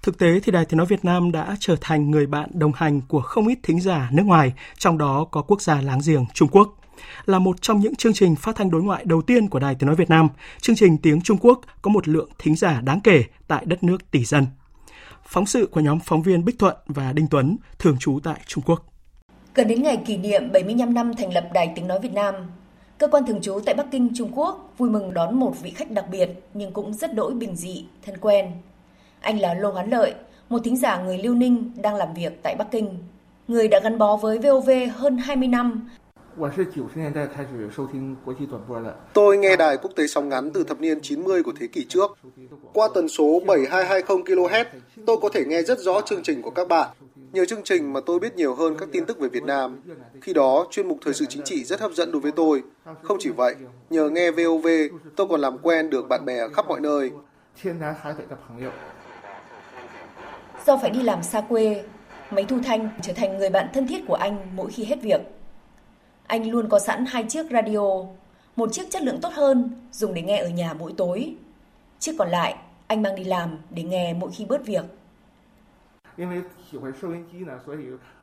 [0.02, 3.00] Thực tế thì Đài Tiếng Nói Việt Nam đã trở thành người bạn đồng hành
[3.08, 6.48] của không ít thính giả nước ngoài, trong đó có quốc gia láng giềng Trung
[6.52, 6.80] Quốc.
[7.26, 9.86] Là một trong những chương trình phát thanh đối ngoại đầu tiên của Đài Tiếng
[9.86, 10.28] Nói Việt Nam,
[10.60, 14.10] chương trình Tiếng Trung Quốc có một lượng thính giả đáng kể tại đất nước
[14.10, 14.46] tỷ dân.
[15.26, 18.64] Phóng sự của nhóm phóng viên Bích Thuận và Đinh Tuấn, thường trú tại Trung
[18.66, 18.84] Quốc.
[19.54, 22.34] Gần đến ngày kỷ niệm 75 năm thành lập Đài Tiếng Nói Việt Nam,
[22.98, 25.90] Cơ quan thường trú tại Bắc Kinh, Trung Quốc vui mừng đón một vị khách
[25.90, 28.52] đặc biệt nhưng cũng rất đỗi bình dị, thân quen.
[29.20, 30.14] Anh là Lô Hán Lợi,
[30.48, 32.98] một thính giả người Lưu Ninh đang làm việc tại Bắc Kinh.
[33.48, 35.88] Người đã gắn bó với VOV hơn 20 năm.
[39.12, 42.18] Tôi nghe đài quốc tế sóng ngắn từ thập niên 90 của thế kỷ trước.
[42.72, 44.64] Qua tần số 7220 kHz,
[45.06, 46.88] tôi có thể nghe rất rõ chương trình của các bạn.
[47.34, 49.80] Nhờ chương trình mà tôi biết nhiều hơn các tin tức về Việt Nam.
[50.22, 52.62] Khi đó, chuyên mục thời sự chính trị rất hấp dẫn đối với tôi.
[53.02, 53.54] Không chỉ vậy,
[53.90, 54.66] nhờ nghe VOV,
[55.16, 57.10] tôi còn làm quen được bạn bè khắp mọi nơi.
[60.66, 61.84] Do phải đi làm xa quê,
[62.30, 65.20] máy thu thanh trở thành người bạn thân thiết của anh mỗi khi hết việc.
[66.26, 68.04] Anh luôn có sẵn hai chiếc radio,
[68.56, 71.34] một chiếc chất lượng tốt hơn dùng để nghe ở nhà mỗi tối.
[71.98, 72.56] Chiếc còn lại
[72.86, 74.84] anh mang đi làm để nghe mỗi khi bớt việc.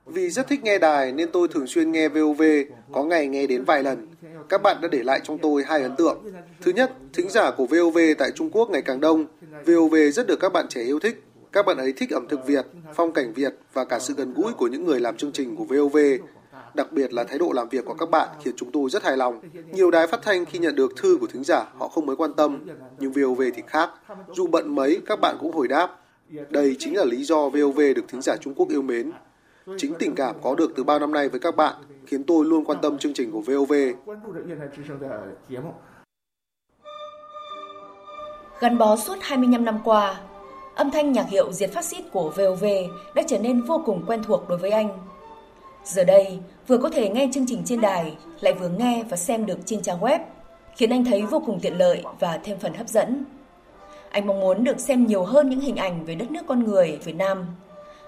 [0.06, 2.42] Vì rất thích nghe đài nên tôi thường xuyên nghe VOV,
[2.92, 4.08] có ngày nghe đến vài lần.
[4.50, 6.24] Các bạn đã để lại trong tôi hai ấn tượng.
[6.62, 9.26] Thứ nhất, thính giả của VOV tại Trung Quốc ngày càng đông.
[9.66, 11.24] VOV rất được các bạn trẻ yêu thích.
[11.52, 14.54] Các bạn ấy thích ẩm thực Việt, phong cảnh Việt và cả sự gần gũi
[14.54, 15.98] của những người làm chương trình của VOV.
[16.74, 19.18] Đặc biệt là thái độ làm việc của các bạn khiến chúng tôi rất hài
[19.18, 19.42] lòng.
[19.72, 22.34] Nhiều đài phát thanh khi nhận được thư của thính giả họ không mới quan
[22.34, 22.60] tâm,
[23.00, 23.90] nhưng VOV thì khác.
[24.36, 26.01] Dù bận mấy, các bạn cũng hồi đáp.
[26.50, 29.12] Đây chính là lý do VOV được thính giả Trung Quốc yêu mến.
[29.78, 31.76] Chính tình cảm có được từ bao năm nay với các bạn
[32.06, 33.74] khiến tôi luôn quan tâm chương trình của VOV.
[38.60, 40.22] Gắn bó suốt 25 năm qua,
[40.76, 42.66] âm thanh nhạc hiệu diệt phát xít của VOV
[43.16, 44.90] đã trở nên vô cùng quen thuộc đối với anh.
[45.84, 49.46] Giờ đây, vừa có thể nghe chương trình trên đài, lại vừa nghe và xem
[49.46, 50.20] được trên trang web,
[50.76, 53.26] khiến anh thấy vô cùng tiện lợi và thêm phần hấp dẫn.
[54.12, 57.00] Anh mong muốn được xem nhiều hơn những hình ảnh về đất nước con người
[57.04, 57.46] Việt Nam.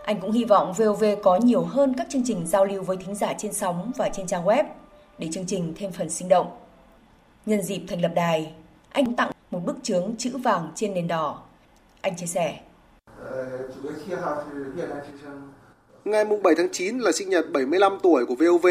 [0.06, 3.16] Anh cũng hy vọng VOV có nhiều hơn các chương trình giao lưu với thính
[3.16, 4.64] giả trên sóng và trên trang web
[5.18, 6.48] để chương trình thêm phần sinh động.
[7.46, 8.54] Nhân dịp thành lập đài,
[8.90, 11.42] anh tặng một bức chướng chữ vàng trên nền đỏ.
[12.02, 12.60] Anh chia sẻ.
[16.06, 18.68] Ngày 7 tháng 9 là sinh nhật 75 tuổi của VOV.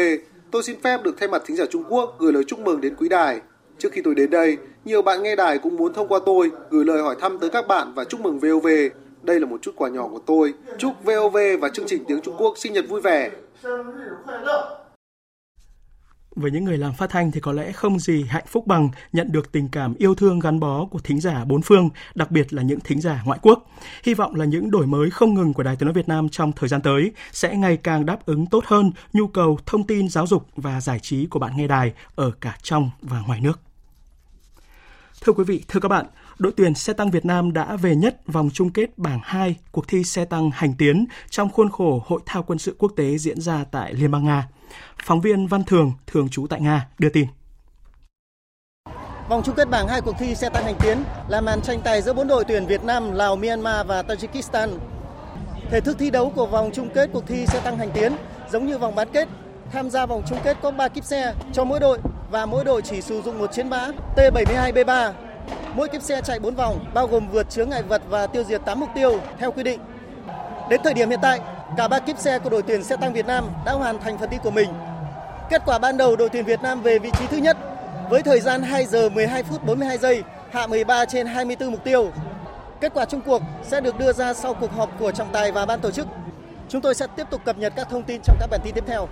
[0.51, 2.95] Tôi xin phép được thay mặt thính giả Trung Quốc gửi lời chúc mừng đến
[2.95, 3.41] quý đài.
[3.77, 6.85] Trước khi tôi đến đây, nhiều bạn nghe đài cũng muốn thông qua tôi gửi
[6.85, 8.67] lời hỏi thăm tới các bạn và chúc mừng VOV.
[9.23, 10.53] Đây là một chút quà nhỏ của tôi.
[10.77, 13.31] Chúc VOV và chương trình tiếng Trung Quốc sinh nhật vui vẻ.
[16.35, 19.31] Với những người làm phát thanh thì có lẽ không gì hạnh phúc bằng nhận
[19.31, 22.61] được tình cảm yêu thương gắn bó của thính giả bốn phương, đặc biệt là
[22.63, 23.71] những thính giả ngoại quốc.
[24.03, 26.51] Hy vọng là những đổi mới không ngừng của Đài Tiếng nói Việt Nam trong
[26.51, 30.27] thời gian tới sẽ ngày càng đáp ứng tốt hơn nhu cầu thông tin giáo
[30.27, 33.59] dục và giải trí của bạn nghe đài ở cả trong và ngoài nước.
[35.21, 36.05] Thưa quý vị, thưa các bạn,
[36.37, 39.87] đội tuyển xe tăng Việt Nam đã về nhất vòng chung kết bảng 2 cuộc
[39.87, 43.41] thi xe tăng hành tiến trong khuôn khổ Hội thao quân sự quốc tế diễn
[43.41, 44.47] ra tại Liên bang Nga.
[45.03, 47.27] Phóng viên Văn Thường, thường trú tại Nga, đưa tin.
[49.29, 52.01] Vòng chung kết bảng 2 cuộc thi xe tăng hành tiến là màn tranh tài
[52.01, 54.69] giữa bốn đội tuyển Việt Nam, Lào, Myanmar và Tajikistan.
[55.69, 58.13] Thể thức thi đấu của vòng chung kết cuộc thi xe tăng hành tiến
[58.51, 59.27] giống như vòng bán kết.
[59.71, 61.99] Tham gia vòng chung kết có 3 kíp xe cho mỗi đội
[62.31, 65.11] và mỗi đội chỉ sử dụng một chiến mã T72B3.
[65.75, 68.61] Mỗi kiếp xe chạy 4 vòng, bao gồm vượt chướng ngại vật và tiêu diệt
[68.65, 69.79] 8 mục tiêu theo quy định.
[70.69, 71.39] Đến thời điểm hiện tại,
[71.77, 74.29] cả ba kiếp xe của đội tuyển xe tăng Việt Nam đã hoàn thành phần
[74.29, 74.69] thi của mình.
[75.49, 77.57] Kết quả ban đầu đội tuyển Việt Nam về vị trí thứ nhất
[78.09, 82.11] với thời gian 2 giờ 12 phút 42 giây, hạ 13 trên 24 mục tiêu.
[82.81, 85.65] Kết quả chung cuộc sẽ được đưa ra sau cuộc họp của trọng tài và
[85.65, 86.07] ban tổ chức.
[86.69, 88.83] Chúng tôi sẽ tiếp tục cập nhật các thông tin trong các bản tin tiếp
[88.87, 89.07] theo.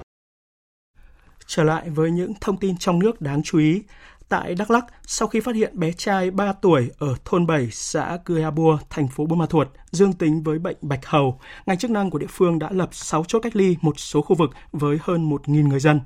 [1.47, 3.83] Trở lại với những thông tin trong nước đáng chú ý.
[4.31, 8.17] Tại Đắk Lắk, sau khi phát hiện bé trai 3 tuổi ở thôn 7, xã
[8.25, 11.91] Cư Bua, thành phố Buôn Ma Thuột, dương tính với bệnh bạch hầu, ngành chức
[11.91, 14.97] năng của địa phương đã lập 6 chốt cách ly một số khu vực với
[15.01, 15.99] hơn 1.000 người dân.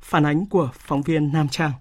[0.00, 1.72] Phản ánh của phóng viên Nam Trang.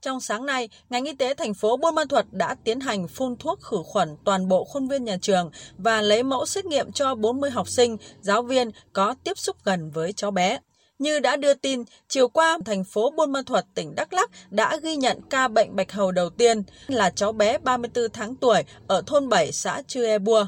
[0.00, 3.36] Trong sáng nay, ngành y tế thành phố Buôn Ma Thuột đã tiến hành phun
[3.36, 7.14] thuốc khử khuẩn toàn bộ khuôn viên nhà trường và lấy mẫu xét nghiệm cho
[7.14, 10.58] 40 học sinh, giáo viên có tiếp xúc gần với cháu bé.
[11.00, 14.76] Như đã đưa tin, chiều qua, thành phố Buôn Ma Thuột, tỉnh Đắk Lắk đã
[14.82, 19.02] ghi nhận ca bệnh bạch hầu đầu tiên là cháu bé 34 tháng tuổi ở
[19.06, 20.46] thôn 7 xã Chư E Bua.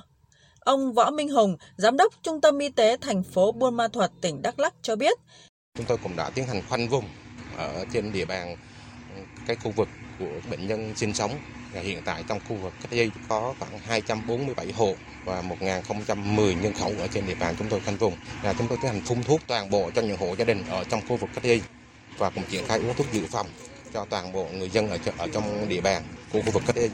[0.61, 4.11] Ông Võ Minh Hùng, Giám đốc Trung tâm Y tế thành phố Buôn Ma Thuột,
[4.21, 5.19] tỉnh Đắk Lắk cho biết.
[5.77, 7.05] Chúng tôi cũng đã tiến hành khoanh vùng
[7.57, 8.57] ở trên địa bàn
[9.47, 9.89] cái khu vực
[10.19, 11.31] của bệnh nhân sinh sống
[11.73, 14.95] hiện tại trong khu vực cách ly có khoảng 247 hộ
[15.25, 18.16] và 1.010 nhân khẩu ở trên địa bàn chúng tôi khoanh vùng.
[18.43, 20.85] Là chúng tôi tiến hành phun thuốc toàn bộ cho những hộ gia đình ở
[20.85, 21.62] trong khu vực cách ly
[22.18, 23.47] và cũng triển khai uống thuốc dự phòng
[23.93, 26.91] cho toàn bộ người dân ở ở trong địa bàn của khu vực cách ly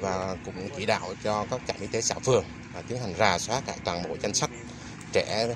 [0.00, 3.38] và cũng chỉ đạo cho các trạm y tế xã phường và tiến hành rà
[3.38, 4.50] soát lại toàn bộ danh sách
[5.12, 5.46] trẻ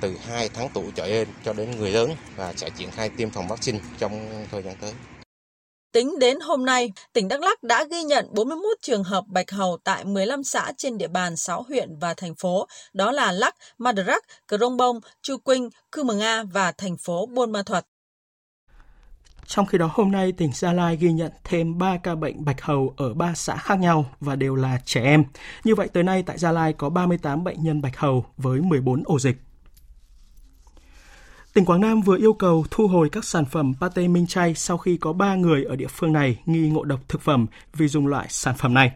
[0.00, 3.30] từ 2 tháng tuổi trở lên cho đến người lớn và sẽ triển khai tiêm
[3.30, 4.92] phòng vaccine trong thời gian tới.
[5.94, 9.78] Tính đến hôm nay, tỉnh Đắk Lắk đã ghi nhận 41 trường hợp bạch hầu
[9.84, 14.24] tại 15 xã trên địa bàn 6 huyện và thành phố, đó là lắc Madrak,
[14.48, 17.86] Krông Bông, Chu Quynh, Cư Mờ Nga và thành phố Buôn Ma Thuật.
[19.46, 22.62] Trong khi đó hôm nay tỉnh Gia Lai ghi nhận thêm 3 ca bệnh bạch
[22.62, 25.24] hầu ở 3 xã khác nhau và đều là trẻ em.
[25.64, 29.02] Như vậy tới nay tại Gia Lai có 38 bệnh nhân bạch hầu với 14
[29.04, 29.36] ổ dịch.
[31.54, 34.78] Tỉnh Quảng Nam vừa yêu cầu thu hồi các sản phẩm pate minh chay sau
[34.78, 38.06] khi có 3 người ở địa phương này nghi ngộ độc thực phẩm vì dùng
[38.06, 38.92] loại sản phẩm này.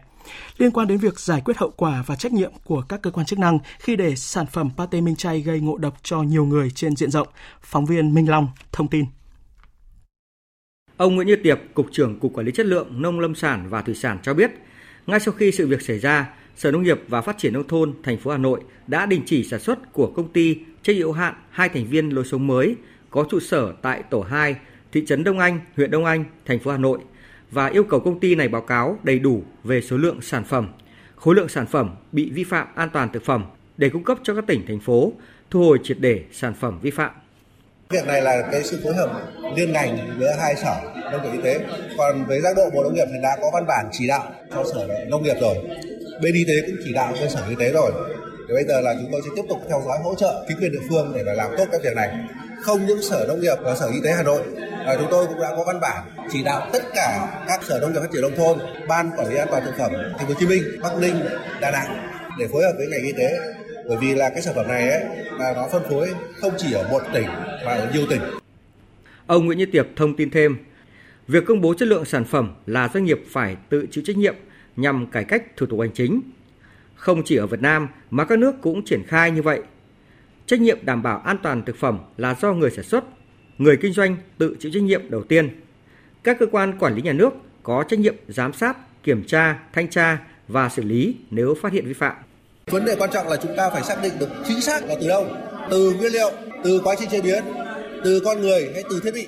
[0.57, 3.25] Liên quan đến việc giải quyết hậu quả và trách nhiệm của các cơ quan
[3.25, 6.71] chức năng khi để sản phẩm pate minh chay gây ngộ độc cho nhiều người
[6.71, 7.27] trên diện rộng,
[7.61, 9.05] phóng viên Minh Long thông tin.
[10.97, 13.81] Ông Nguyễn Như Tiệp, Cục trưởng Cục Quản lý Chất lượng Nông lâm sản và
[13.81, 14.51] Thủy sản cho biết,
[15.07, 16.29] ngay sau khi sự việc xảy ra,
[16.59, 19.43] Sở Nông nghiệp và Phát triển Nông thôn thành phố Hà Nội đã đình chỉ
[19.43, 22.75] sản xuất của công ty trách nhiệm hữu hạn hai thành viên lối sống mới
[23.09, 24.55] có trụ sở tại tổ 2,
[24.91, 26.99] thị trấn Đông Anh, huyện Đông Anh, thành phố Hà Nội
[27.51, 30.69] và yêu cầu công ty này báo cáo đầy đủ về số lượng sản phẩm,
[31.15, 33.45] khối lượng sản phẩm bị vi phạm an toàn thực phẩm
[33.77, 35.13] để cung cấp cho các tỉnh thành phố
[35.49, 37.11] thu hồi triệt để sản phẩm vi phạm.
[37.89, 40.81] Việc này là cái sự phối hợp liên ngành giữa hai sở
[41.11, 41.65] nông nghiệp y tế.
[41.97, 44.63] Còn với giác độ Bộ Nông nghiệp thì đã có văn bản chỉ đạo cho
[44.73, 45.55] sở nông nghiệp rồi.
[46.21, 47.91] Bên y tế cũng chỉ đạo cơ sở y tế rồi.
[48.47, 50.71] Thì bây giờ là chúng tôi sẽ tiếp tục theo dõi hỗ trợ chính quyền
[50.71, 52.09] địa phương để làm tốt các việc này.
[52.61, 54.41] Không những sở nông nghiệp và sở y tế Hà Nội
[54.85, 57.93] và chúng tôi cũng đã có văn bản chỉ đạo tất cả các sở nông
[57.93, 58.57] nghiệp phát triển nông thôn,
[58.87, 61.15] ban quản lý an toàn thực phẩm thành phố Hồ Chí Minh, Bắc Ninh,
[61.61, 62.09] Đà Nẵng
[62.39, 63.37] để phối hợp với ngành y tế
[63.87, 65.03] bởi vì là cái sản phẩm này ấy
[65.39, 66.09] là nó phân phối
[66.41, 67.27] không chỉ ở một tỉnh
[67.65, 68.21] mà ở nhiều tỉnh.
[69.27, 70.57] Ông Nguyễn Như Tiệp thông tin thêm,
[71.27, 74.35] việc công bố chất lượng sản phẩm là doanh nghiệp phải tự chịu trách nhiệm
[74.81, 76.21] nhằm cải cách thủ tục hành chính.
[76.95, 79.61] Không chỉ ở Việt Nam mà các nước cũng triển khai như vậy.
[80.45, 83.03] Trách nhiệm đảm bảo an toàn thực phẩm là do người sản xuất,
[83.57, 85.61] người kinh doanh tự chịu trách nhiệm đầu tiên.
[86.23, 89.87] Các cơ quan quản lý nhà nước có trách nhiệm giám sát, kiểm tra, thanh
[89.87, 90.17] tra
[90.47, 92.15] và xử lý nếu phát hiện vi phạm.
[92.65, 95.07] Vấn đề quan trọng là chúng ta phải xác định được chính xác là từ
[95.07, 95.27] đâu,
[95.69, 96.31] từ nguyên liệu,
[96.63, 97.43] từ quá trình chế biến,
[98.03, 99.27] từ con người hay từ thiết bị.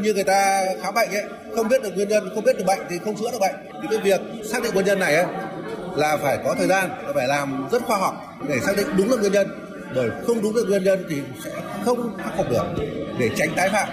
[0.00, 1.24] Như người ta khám bệnh ấy,
[1.56, 3.54] không biết được nguyên nhân, không biết được bệnh thì không chữa được bệnh.
[3.82, 5.26] Thì cái việc xác định nguyên nhân này ấy,
[5.96, 8.14] là phải có thời gian, phải làm rất khoa học
[8.48, 9.46] để xác định đúng được nguyên nhân.
[9.94, 11.50] Bởi không đúng được nguyên nhân thì sẽ
[11.84, 12.64] không khắc phục được
[13.18, 13.88] để tránh tái phạm.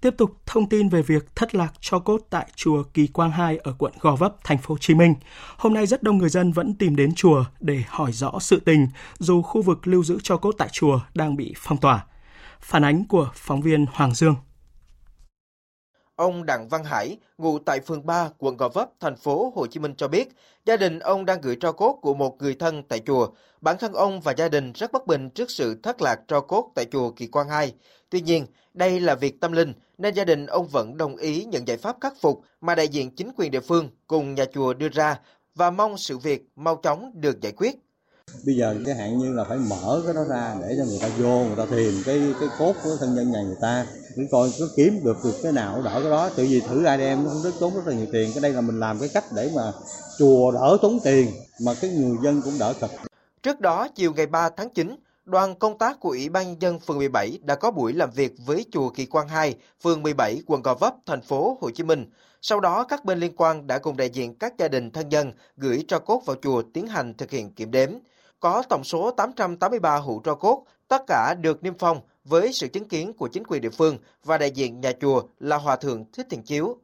[0.00, 3.58] Tiếp tục thông tin về việc thất lạc cho cốt tại chùa Kỳ Quang 2
[3.62, 5.14] ở quận Gò Vấp, thành phố Hồ Chí Minh.
[5.56, 8.88] Hôm nay rất đông người dân vẫn tìm đến chùa để hỏi rõ sự tình,
[9.18, 12.04] dù khu vực lưu giữ cho cốt tại chùa đang bị phong tỏa.
[12.60, 14.34] Phản ánh của phóng viên Hoàng Dương.
[16.16, 19.80] Ông Đặng Văn Hải, ngụ tại phường 3, quận Gò Vấp, thành phố Hồ Chí
[19.80, 20.28] Minh cho biết,
[20.66, 23.28] gia đình ông đang gửi tro cốt của một người thân tại chùa.
[23.60, 26.72] Bản thân ông và gia đình rất bất bình trước sự thất lạc tro cốt
[26.74, 27.74] tại chùa Kỳ Quang 2.
[28.10, 31.68] Tuy nhiên, đây là việc tâm linh nên gia đình ông vẫn đồng ý những
[31.68, 34.88] giải pháp khắc phục mà đại diện chính quyền địa phương cùng nhà chùa đưa
[34.88, 35.20] ra
[35.54, 37.76] và mong sự việc mau chóng được giải quyết.
[38.46, 41.08] Bây giờ cái hạn như là phải mở cái đó ra để cho người ta
[41.18, 43.86] vô, người ta tìm cái cái cốt của thân nhân nhà người ta.
[44.16, 46.30] Để coi có kiếm được được cái nào đỡ cái đó.
[46.36, 48.30] Tự vì thử ADM nó cũng rất tốn rất là nhiều tiền.
[48.34, 49.72] Cái đây là mình làm cái cách để mà
[50.18, 52.90] chùa đỡ tốn tiền mà cái người dân cũng đỡ cực.
[53.42, 56.78] Trước đó, chiều ngày 3 tháng 9, đoàn công tác của Ủy ban nhân dân
[56.78, 60.62] phường 17 đã có buổi làm việc với chùa Kỳ Quang 2, phường 17, quận
[60.62, 62.06] Gò Vấp, thành phố Hồ Chí Minh.
[62.42, 65.32] Sau đó, các bên liên quan đã cùng đại diện các gia đình thân nhân
[65.56, 67.90] gửi tro cốt vào chùa tiến hành thực hiện kiểm đếm.
[68.40, 72.88] Có tổng số 883 hũ tro cốt, tất cả được niêm phong với sự chứng
[72.88, 76.26] kiến của chính quyền địa phương và đại diện nhà chùa là Hòa Thượng Thích
[76.30, 76.76] Thiện Chiếu.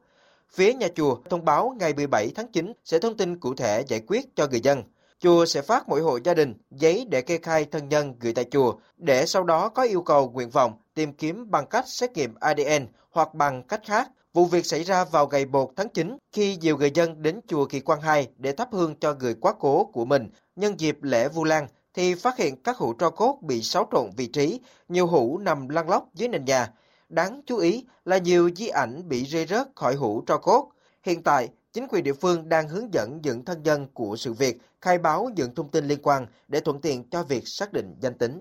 [0.49, 4.01] Phía nhà chùa thông báo ngày 17 tháng 9 sẽ thông tin cụ thể giải
[4.07, 4.83] quyết cho người dân.
[5.19, 8.45] Chùa sẽ phát mỗi hộ gia đình giấy để kê khai thân nhân gửi tại
[8.51, 12.35] chùa, để sau đó có yêu cầu nguyện vọng tìm kiếm bằng cách xét nghiệm
[12.39, 14.09] ADN hoặc bằng cách khác.
[14.37, 17.65] Vụ việc xảy ra vào ngày 1 tháng 9 khi nhiều người dân đến chùa
[17.65, 21.29] Kỳ Quang 2 để thắp hương cho người quá cố của mình nhân dịp lễ
[21.29, 24.59] Vu Lan thì phát hiện các hũ tro cốt bị xáo trộn vị trí,
[24.89, 26.73] nhiều hũ nằm lăn lóc dưới nền nhà.
[27.09, 30.71] Đáng chú ý là nhiều di ảnh bị rơi rớt khỏi hũ tro cốt.
[31.03, 34.57] Hiện tại, chính quyền địa phương đang hướng dẫn những thân nhân của sự việc
[34.81, 38.17] khai báo những thông tin liên quan để thuận tiện cho việc xác định danh
[38.17, 38.39] tính.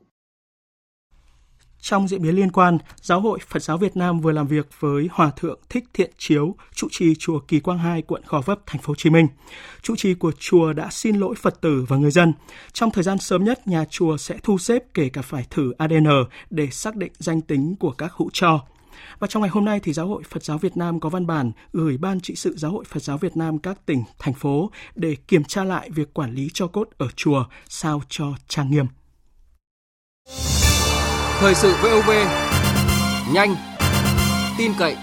[1.81, 5.09] Trong diễn biến liên quan, Giáo hội Phật giáo Việt Nam vừa làm việc với
[5.13, 8.83] Hòa thượng Thích Thiện Chiếu, trụ trì chùa Kỳ Quang 2, quận Gò Vấp, thành
[8.83, 9.27] phố Hồ Chí Minh.
[9.83, 12.33] Trụ trì của chùa đã xin lỗi Phật tử và người dân.
[12.73, 16.07] Trong thời gian sớm nhất, nhà chùa sẽ thu xếp kể cả phải thử ADN
[16.51, 18.61] để xác định danh tính của các hũ cho.
[19.19, 21.53] Và trong ngày hôm nay thì Giáo hội Phật giáo Việt Nam có văn bản
[21.73, 25.17] gửi Ban trị sự Giáo hội Phật giáo Việt Nam các tỉnh, thành phố để
[25.29, 28.87] kiểm tra lại việc quản lý cho cốt ở chùa sao cho trang nghiêm.
[31.39, 32.11] Thời sự VOV
[33.35, 33.55] nhanh,
[34.59, 34.97] tin cậy,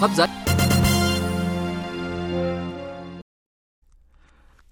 [0.00, 0.30] hấp dẫn.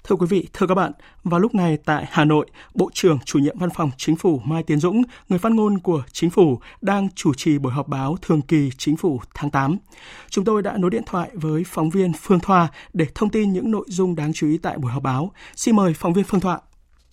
[0.04, 0.92] Thưa quý vị, thưa các bạn,
[1.24, 4.62] vào lúc này tại Hà Nội, Bộ trưởng chủ nhiệm Văn phòng Chính phủ Mai
[4.62, 8.42] Tiến Dũng, người phát ngôn của Chính phủ, đang chủ trì buổi họp báo thường
[8.42, 9.76] kỳ Chính phủ tháng 8.
[10.30, 13.70] Chúng tôi đã nối điện thoại với phóng viên Phương Thoa để thông tin những
[13.70, 15.32] nội dung đáng chú ý tại buổi họp báo.
[15.54, 16.60] Xin mời phóng viên Phương Thoa.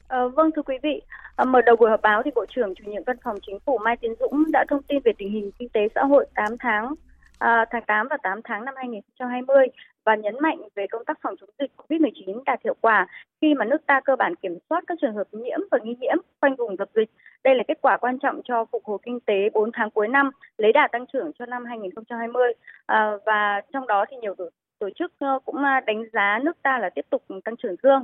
[0.08, 1.02] À, vâng thưa quý vị,
[1.44, 3.98] mở đầu buổi họp báo thì Bộ trưởng chủ nhiệm Văn phòng Chính phủ Mai
[3.98, 6.94] Tiến Dũng đã thông tin về tình hình kinh tế xã hội 8 tháng
[7.40, 9.68] à, tháng 8 và 8 tháng năm 2020
[10.06, 13.08] và nhấn mạnh về công tác phòng chống dịch COVID-19 đạt hiệu quả
[13.42, 16.18] khi mà nước ta cơ bản kiểm soát các trường hợp nhiễm và nghi nhiễm
[16.42, 17.10] quanh vùng dập dịch.
[17.44, 20.32] Đây là kết quả quan trọng cho phục hồi kinh tế 4 tháng cuối năm,
[20.58, 22.54] lấy đà tăng trưởng cho năm 2020
[22.86, 26.62] à, và trong đó thì nhiều tổ, tổ chức ờ, cũng à, đánh giá nước
[26.62, 28.04] ta là tiếp tục tăng trưởng dương.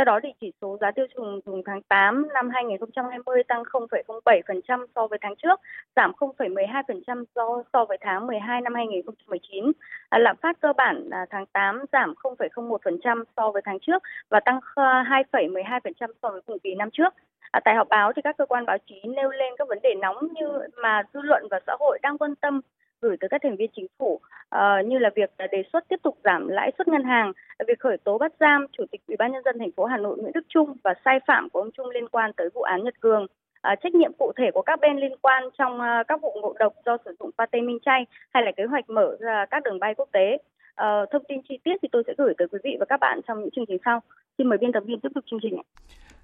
[0.00, 4.86] Theo đó thì chỉ số giá tiêu dùng dùng tháng 8 năm 2020 tăng 0,07%
[4.94, 5.60] so với tháng trước,
[5.96, 9.72] giảm 0,12% so so với tháng 12 năm 2019.
[10.08, 14.40] À, lạm phát cơ bản à, tháng 8 giảm 0,01% so với tháng trước và
[14.40, 17.14] tăng 2,12% so với cùng kỳ năm trước.
[17.50, 19.94] À, tại họp báo thì các cơ quan báo chí nêu lên các vấn đề
[20.00, 20.48] nóng như
[20.82, 22.60] mà dư luận và xã hội đang quan tâm
[23.02, 24.20] gửi tới các thành viên chính phủ
[24.54, 27.32] uh, như là việc đề xuất tiếp tục giảm lãi suất ngân hàng,
[27.68, 30.18] việc khởi tố bắt giam chủ tịch Ủy ban nhân dân thành phố Hà Nội
[30.18, 33.00] Nguyễn Đức Trung và sai phạm của ông Trung liên quan tới vụ án Nhật
[33.00, 33.26] Cường.
[33.72, 36.54] Uh, trách nhiệm cụ thể của các bên liên quan trong uh, các vụ ngộ
[36.58, 39.78] độc do sử dụng pate minh chay hay là kế hoạch mở ra các đường
[39.78, 40.36] bay quốc tế.
[40.36, 43.20] Uh, thông tin chi tiết thì tôi sẽ gửi tới quý vị và các bạn
[43.28, 44.00] trong những chương trình sau.
[44.38, 45.60] Xin mời biên tập viên tiếp tục chương trình.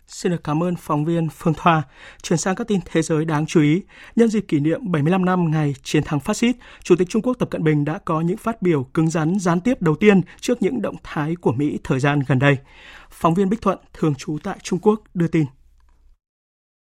[0.07, 1.83] Xin được cảm ơn phóng viên Phương Thoa.
[2.23, 3.83] Chuyển sang các tin thế giới đáng chú ý.
[4.17, 7.35] Nhân dịp kỷ niệm 75 năm ngày chiến thắng phát xít, Chủ tịch Trung Quốc
[7.39, 10.63] Tập Cận Bình đã có những phát biểu cứng rắn gián tiếp đầu tiên trước
[10.63, 12.59] những động thái của Mỹ thời gian gần đây.
[13.11, 15.47] Phóng viên Bích Thuận, thường trú tại Trung Quốc, đưa tin.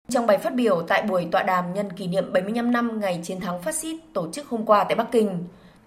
[0.09, 3.41] Trong bài phát biểu tại buổi tọa đàm nhân kỷ niệm 75 năm ngày chiến
[3.41, 5.45] thắng phát xít tổ chức hôm qua tại Bắc Kinh,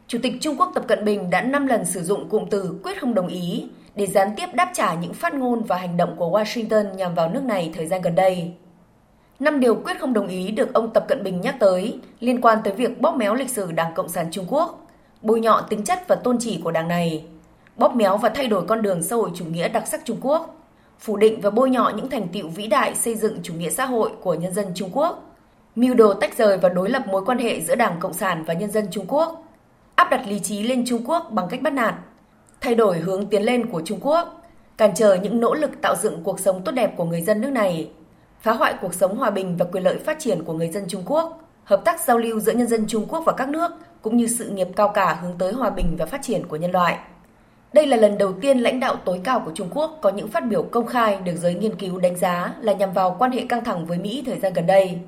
[0.07, 3.01] Chủ tịch Trung Quốc Tập Cận Bình đã 5 lần sử dụng cụm từ quyết
[3.01, 3.67] không đồng ý
[3.99, 7.29] để gián tiếp đáp trả những phát ngôn và hành động của Washington nhằm vào
[7.29, 8.51] nước này thời gian gần đây.
[9.39, 12.59] Năm điều quyết không đồng ý được ông Tập Cận Bình nhắc tới liên quan
[12.63, 14.87] tới việc bóp méo lịch sử Đảng Cộng sản Trung Quốc,
[15.21, 17.25] bôi nhọ tính chất và tôn chỉ của đảng này,
[17.77, 20.55] bóp méo và thay đổi con đường xã hội chủ nghĩa đặc sắc Trung Quốc,
[20.99, 23.85] phủ định và bôi nhọ những thành tựu vĩ đại xây dựng chủ nghĩa xã
[23.85, 25.35] hội của nhân dân Trung Quốc,
[25.75, 28.53] mưu đồ tách rời và đối lập mối quan hệ giữa Đảng Cộng sản và
[28.53, 29.43] nhân dân Trung Quốc,
[29.95, 31.95] áp đặt lý trí lên Trung Quốc bằng cách bắt nạt,
[32.61, 34.41] thay đổi hướng tiến lên của Trung Quốc,
[34.77, 37.49] cản trở những nỗ lực tạo dựng cuộc sống tốt đẹp của người dân nước
[37.49, 37.89] này,
[38.41, 41.03] phá hoại cuộc sống hòa bình và quyền lợi phát triển của người dân Trung
[41.05, 44.27] Quốc, hợp tác giao lưu giữa nhân dân Trung Quốc và các nước cũng như
[44.27, 46.97] sự nghiệp cao cả hướng tới hòa bình và phát triển của nhân loại.
[47.73, 50.45] Đây là lần đầu tiên lãnh đạo tối cao của Trung Quốc có những phát
[50.49, 53.63] biểu công khai được giới nghiên cứu đánh giá là nhằm vào quan hệ căng
[53.63, 54.99] thẳng với Mỹ thời gian gần đây.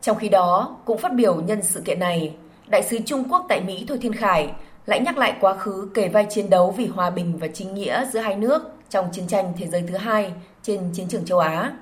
[0.00, 2.34] Trong khi đó, cũng phát biểu nhân sự kiện này,
[2.66, 4.52] Đại sứ Trung Quốc tại Mỹ Thôi Thiên Khải
[4.86, 8.06] lại nhắc lại quá khứ kể vai chiến đấu vì hòa bình và chính nghĩa
[8.12, 10.32] giữa hai nước trong chiến tranh thế giới thứ hai
[10.62, 11.72] trên chiến trường châu Á,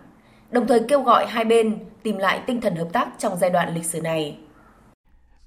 [0.50, 3.74] đồng thời kêu gọi hai bên tìm lại tinh thần hợp tác trong giai đoạn
[3.74, 4.38] lịch sử này.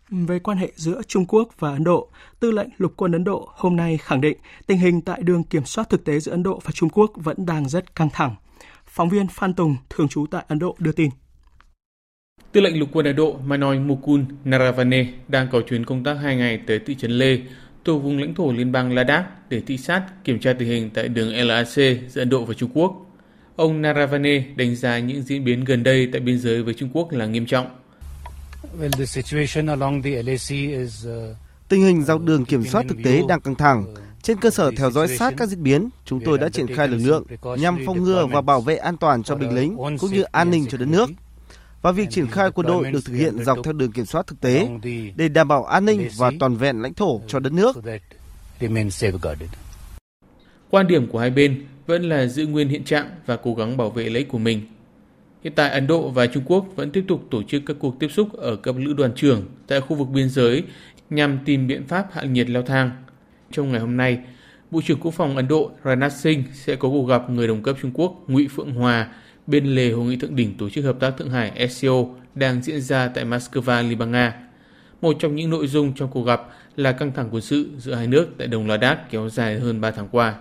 [0.09, 2.07] Về quan hệ giữa Trung Quốc và Ấn Độ,
[2.39, 4.37] Tư lệnh Lục quân Ấn Độ hôm nay khẳng định
[4.67, 7.45] tình hình tại đường kiểm soát thực tế giữa Ấn Độ và Trung Quốc vẫn
[7.45, 8.35] đang rất căng thẳng.
[8.85, 11.09] Phóng viên Phan Tùng, thường trú tại Ấn Độ đưa tin.
[12.51, 16.35] Tư lệnh lục quân Ấn Độ Manoy Mukund Naravane đang có chuyến công tác 2
[16.35, 17.39] ngày tới thị trấn Lê,
[17.85, 21.07] thuộc vùng lãnh thổ liên bang Ladakh để thị sát kiểm tra tình hình tại
[21.07, 21.67] đường LAC
[22.09, 23.05] giữa Ấn Độ và Trung Quốc.
[23.55, 27.11] Ông Naravane đánh giá những diễn biến gần đây tại biên giới với Trung Quốc
[27.11, 27.67] là nghiêm trọng.
[28.75, 28.91] Uh,
[31.69, 33.85] tình hình dọc đường kiểm soát thực tế đang căng thẳng.
[34.21, 36.97] Trên cơ sở theo dõi sát các diễn biến, chúng tôi đã triển khai lực
[36.97, 37.23] lượng
[37.57, 40.65] nhằm phòng ngừa và bảo vệ an toàn cho binh lính cũng như an ninh
[40.69, 41.09] cho đất nước
[41.87, 44.41] và việc triển khai quân đội được thực hiện dọc theo đường kiểm soát thực
[44.41, 44.69] tế
[45.15, 47.75] để đảm bảo an ninh và toàn vẹn lãnh thổ cho đất nước.
[50.69, 53.89] Quan điểm của hai bên vẫn là giữ nguyên hiện trạng và cố gắng bảo
[53.89, 54.61] vệ lấy của mình.
[55.43, 58.07] Hiện tại Ấn Độ và Trung Quốc vẫn tiếp tục tổ chức các cuộc tiếp
[58.11, 60.63] xúc ở cấp lữ đoàn trưởng tại khu vực biên giới
[61.09, 62.91] nhằm tìm biện pháp hạ nhiệt leo thang.
[63.51, 64.19] Trong ngày hôm nay,
[64.71, 67.75] Bộ trưởng Quốc phòng Ấn Độ Rajnath Singh sẽ có cuộc gặp người đồng cấp
[67.81, 69.07] Trung Quốc Ngụy Phượng Hòa
[69.47, 72.03] bên lề hội nghị thượng đỉnh Tổ chức Hợp tác Thượng Hải SCO
[72.35, 74.33] đang diễn ra tại Moscow, Liên bang Nga.
[75.01, 76.41] Một trong những nội dung trong cuộc gặp
[76.75, 79.91] là căng thẳng quân sự giữa hai nước tại Đồng Ladakh kéo dài hơn 3
[79.91, 80.35] tháng qua.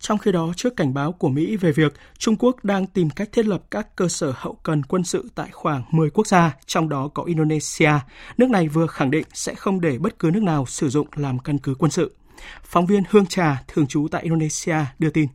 [0.00, 3.28] Trong khi đó, trước cảnh báo của Mỹ về việc Trung Quốc đang tìm cách
[3.32, 6.88] thiết lập các cơ sở hậu cần quân sự tại khoảng 10 quốc gia, trong
[6.88, 7.92] đó có Indonesia,
[8.36, 11.38] nước này vừa khẳng định sẽ không để bất cứ nước nào sử dụng làm
[11.38, 12.16] căn cứ quân sự.
[12.64, 15.28] Phóng viên Hương Trà, thường trú tại Indonesia, đưa tin.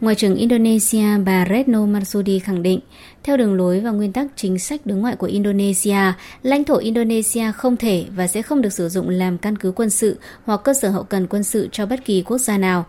[0.00, 2.80] Ngoại trưởng Indonesia bà Retno Marsudi khẳng định,
[3.22, 6.12] theo đường lối và nguyên tắc chính sách đối ngoại của Indonesia,
[6.42, 9.90] lãnh thổ Indonesia không thể và sẽ không được sử dụng làm căn cứ quân
[9.90, 12.84] sự hoặc cơ sở hậu cần quân sự cho bất kỳ quốc gia nào.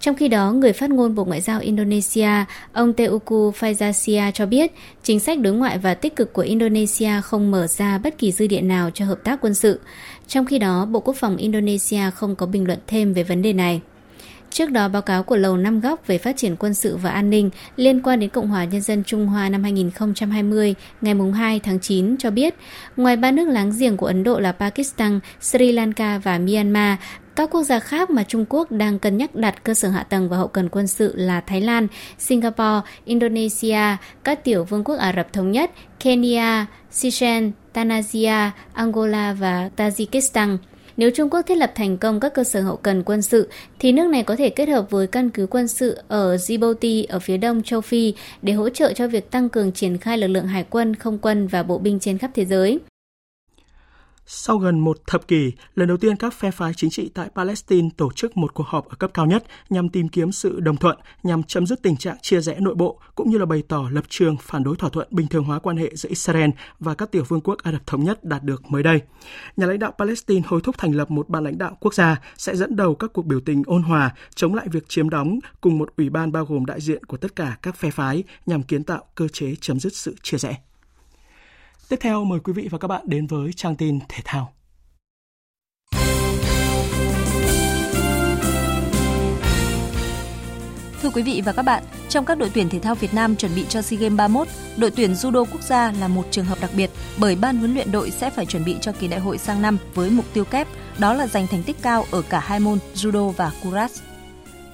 [0.00, 2.30] Trong khi đó, người phát ngôn Bộ Ngoại giao Indonesia,
[2.72, 4.72] ông Teuku Faizasia cho biết
[5.02, 8.46] chính sách đối ngoại và tích cực của Indonesia không mở ra bất kỳ dư
[8.46, 9.80] địa nào cho hợp tác quân sự.
[10.26, 13.52] Trong khi đó, Bộ Quốc phòng Indonesia không có bình luận thêm về vấn đề
[13.52, 13.80] này.
[14.52, 17.30] Trước đó, báo cáo của Lầu Năm Góc về phát triển quân sự và an
[17.30, 21.80] ninh liên quan đến Cộng hòa Nhân dân Trung Hoa năm 2020 ngày 2 tháng
[21.80, 22.54] 9 cho biết,
[22.96, 26.98] ngoài ba nước láng giềng của Ấn Độ là Pakistan, Sri Lanka và Myanmar,
[27.36, 30.28] các quốc gia khác mà Trung Quốc đang cân nhắc đặt cơ sở hạ tầng
[30.28, 31.86] và hậu cần quân sự là Thái Lan,
[32.18, 39.70] Singapore, Indonesia, các tiểu vương quốc Ả Rập Thống Nhất, Kenya, Seychelles, Tanzania, Angola và
[39.76, 40.56] Tajikistan.
[40.96, 43.92] Nếu Trung Quốc thiết lập thành công các cơ sở hậu cần quân sự, thì
[43.92, 47.36] nước này có thể kết hợp với căn cứ quân sự ở Djibouti ở phía
[47.36, 50.64] đông châu Phi để hỗ trợ cho việc tăng cường triển khai lực lượng hải
[50.70, 52.80] quân, không quân và bộ binh trên khắp thế giới.
[54.34, 57.88] Sau gần một thập kỷ, lần đầu tiên các phe phái chính trị tại Palestine
[57.96, 60.98] tổ chức một cuộc họp ở cấp cao nhất nhằm tìm kiếm sự đồng thuận,
[61.22, 64.04] nhằm chấm dứt tình trạng chia rẽ nội bộ, cũng như là bày tỏ lập
[64.08, 67.24] trường phản đối thỏa thuận bình thường hóa quan hệ giữa Israel và các tiểu
[67.28, 69.00] vương quốc Ả Rập Thống Nhất đạt được mới đây.
[69.56, 72.56] Nhà lãnh đạo Palestine hối thúc thành lập một ban lãnh đạo quốc gia sẽ
[72.56, 75.92] dẫn đầu các cuộc biểu tình ôn hòa chống lại việc chiếm đóng cùng một
[75.96, 79.04] ủy ban bao gồm đại diện của tất cả các phe phái nhằm kiến tạo
[79.14, 80.56] cơ chế chấm dứt sự chia rẽ.
[81.92, 84.52] Tiếp theo mời quý vị và các bạn đến với trang tin thể thao.
[91.02, 93.54] Thưa quý vị và các bạn, trong các đội tuyển thể thao Việt Nam chuẩn
[93.54, 96.70] bị cho SEA Games 31, đội tuyển judo quốc gia là một trường hợp đặc
[96.76, 99.62] biệt bởi ban huấn luyện đội sẽ phải chuẩn bị cho kỳ đại hội sang
[99.62, 100.68] năm với mục tiêu kép,
[100.98, 103.90] đó là giành thành tích cao ở cả hai môn judo và kurat.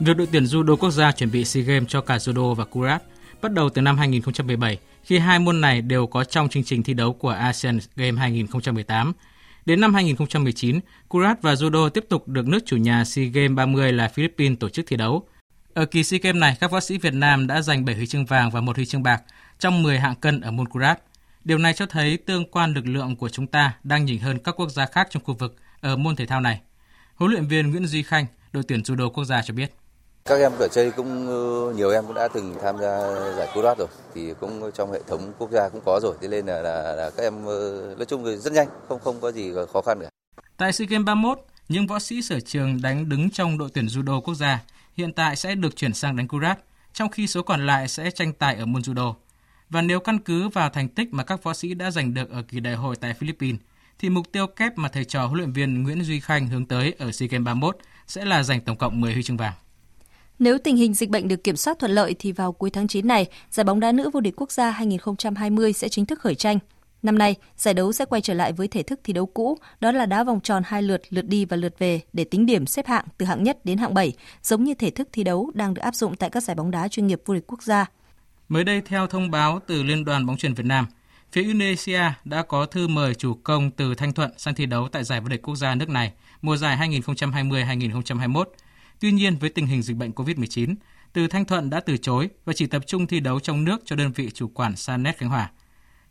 [0.01, 3.03] Việc đội tuyển judo quốc gia chuẩn bị SEA Games cho cả judo và kurat
[3.43, 4.79] bắt đầu từ năm 2017
[5.09, 9.13] khi hai môn này đều có trong chương trình thi đấu của ASEAN Games 2018.
[9.65, 13.93] Đến năm 2019, Kurat và Judo tiếp tục được nước chủ nhà SEA Games 30
[13.93, 15.29] là Philippines tổ chức thi đấu.
[15.75, 18.25] Ở kỳ SEA Games này, các võ sĩ Việt Nam đã giành 7 huy chương
[18.25, 19.23] vàng và một huy chương bạc
[19.59, 21.01] trong 10 hạng cân ở môn Kurat.
[21.45, 24.55] Điều này cho thấy tương quan lực lượng của chúng ta đang nhỉnh hơn các
[24.57, 26.61] quốc gia khác trong khu vực ở môn thể thao này.
[27.15, 29.75] Huấn luyện viên Nguyễn Duy Khanh, đội tuyển judo quốc gia cho biết.
[30.29, 32.99] Các em ở chơi cũng ờ, nhiều em cũng đã từng tham gia
[33.37, 36.29] giải cứu đoát rồi thì cũng trong hệ thống quốc gia cũng có rồi thế
[36.29, 39.33] nên là, là, là các em ờ, nói chung là rất nhanh không không có
[39.33, 40.09] gì khó khăn cả.
[40.57, 44.21] Tại SEA Games 31, những võ sĩ sở trường đánh đứng trong đội tuyển judo
[44.21, 44.61] quốc gia
[44.97, 46.59] hiện tại sẽ được chuyển sang đánh kurat,
[46.93, 49.15] trong khi số còn lại sẽ tranh tài ở môn judo.
[49.71, 52.43] Và nếu căn cứ vào thành tích mà các võ sĩ đã giành được ở
[52.43, 53.61] kỳ đại hội tại Philippines,
[53.99, 56.95] thì mục tiêu kép mà thầy trò huấn luyện viên Nguyễn Duy Khanh hướng tới
[56.99, 57.77] ở SEA Games 31
[58.07, 59.53] sẽ là giành tổng cộng 10 huy chương vàng.
[60.39, 63.09] Nếu tình hình dịch bệnh được kiểm soát thuận lợi thì vào cuối tháng 9
[63.09, 66.59] này, giải bóng đá nữ vô địch quốc gia 2020 sẽ chính thức khởi tranh.
[67.03, 69.93] Năm nay, giải đấu sẽ quay trở lại với thể thức thi đấu cũ, đó
[69.93, 72.87] là đá vòng tròn hai lượt, lượt đi và lượt về để tính điểm xếp
[72.87, 74.13] hạng từ hạng nhất đến hạng 7,
[74.43, 76.89] giống như thể thức thi đấu đang được áp dụng tại các giải bóng đá
[76.89, 77.87] chuyên nghiệp vô địch quốc gia.
[78.49, 80.87] Mới đây, theo thông báo từ Liên đoàn bóng chuyền Việt Nam,
[81.33, 85.05] phía Indonesia đã có thư mời chủ công từ Thanh Thuận sang thi đấu tại
[85.05, 86.13] giải vô địch quốc gia nước này
[86.43, 88.45] mùa giải 2020-2021
[89.01, 90.75] Tuy nhiên, với tình hình dịch bệnh COVID-19,
[91.13, 93.97] từ Thanh Thuận đã từ chối và chỉ tập trung thi đấu trong nước cho
[93.97, 95.51] đơn vị chủ quản Sanet Khánh Hòa.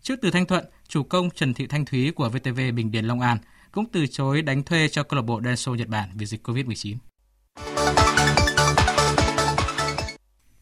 [0.02, 3.22] Trước từ Thanh Thuận, chủ công Trần Thị Thanh Thúy của VTV Bình Điền Long
[3.22, 3.38] An
[3.72, 6.96] cũng từ chối đánh thuê cho câu lạc bộ Denso Nhật Bản vì dịch COVID-19.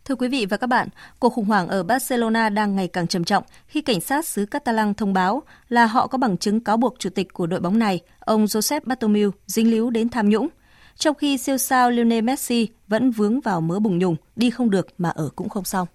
[0.05, 3.23] Thưa quý vị và các bạn, cuộc khủng hoảng ở Barcelona đang ngày càng trầm
[3.23, 6.95] trọng khi cảnh sát xứ Catalan thông báo là họ có bằng chứng cáo buộc
[6.99, 10.47] chủ tịch của đội bóng này, ông Josep Bartomeu, dính líu đến tham nhũng–
[10.97, 14.87] trong khi siêu sao Lionel Messi vẫn vướng vào mớ bùng nhùng, đi không được
[14.97, 15.87] mà ở cũng không xong.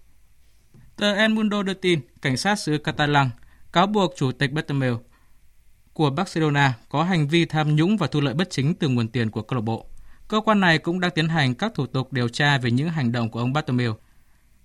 [0.97, 3.31] Tờ El Mundo đưa tin, cảnh sát xứ Catalan
[3.73, 5.01] cáo buộc chủ tịch Bartomeu
[5.93, 9.31] của Barcelona có hành vi tham nhũng và thu lợi bất chính từ nguồn tiền
[9.31, 9.87] của câu lạc bộ.
[10.29, 13.13] Cơ quan này cũng đang tiến hành các thủ tục điều tra về những hành
[13.13, 13.95] động của ông Bartomeu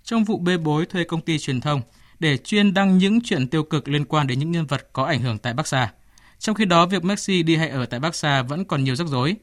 [0.03, 1.81] trong vụ bê bối thuê công ty truyền thông
[2.19, 5.21] để chuyên đăng những chuyện tiêu cực liên quan đến những nhân vật có ảnh
[5.21, 5.91] hưởng tại Barca.
[6.39, 9.35] Trong khi đó, việc Messi đi hay ở tại Barca vẫn còn nhiều rắc rối.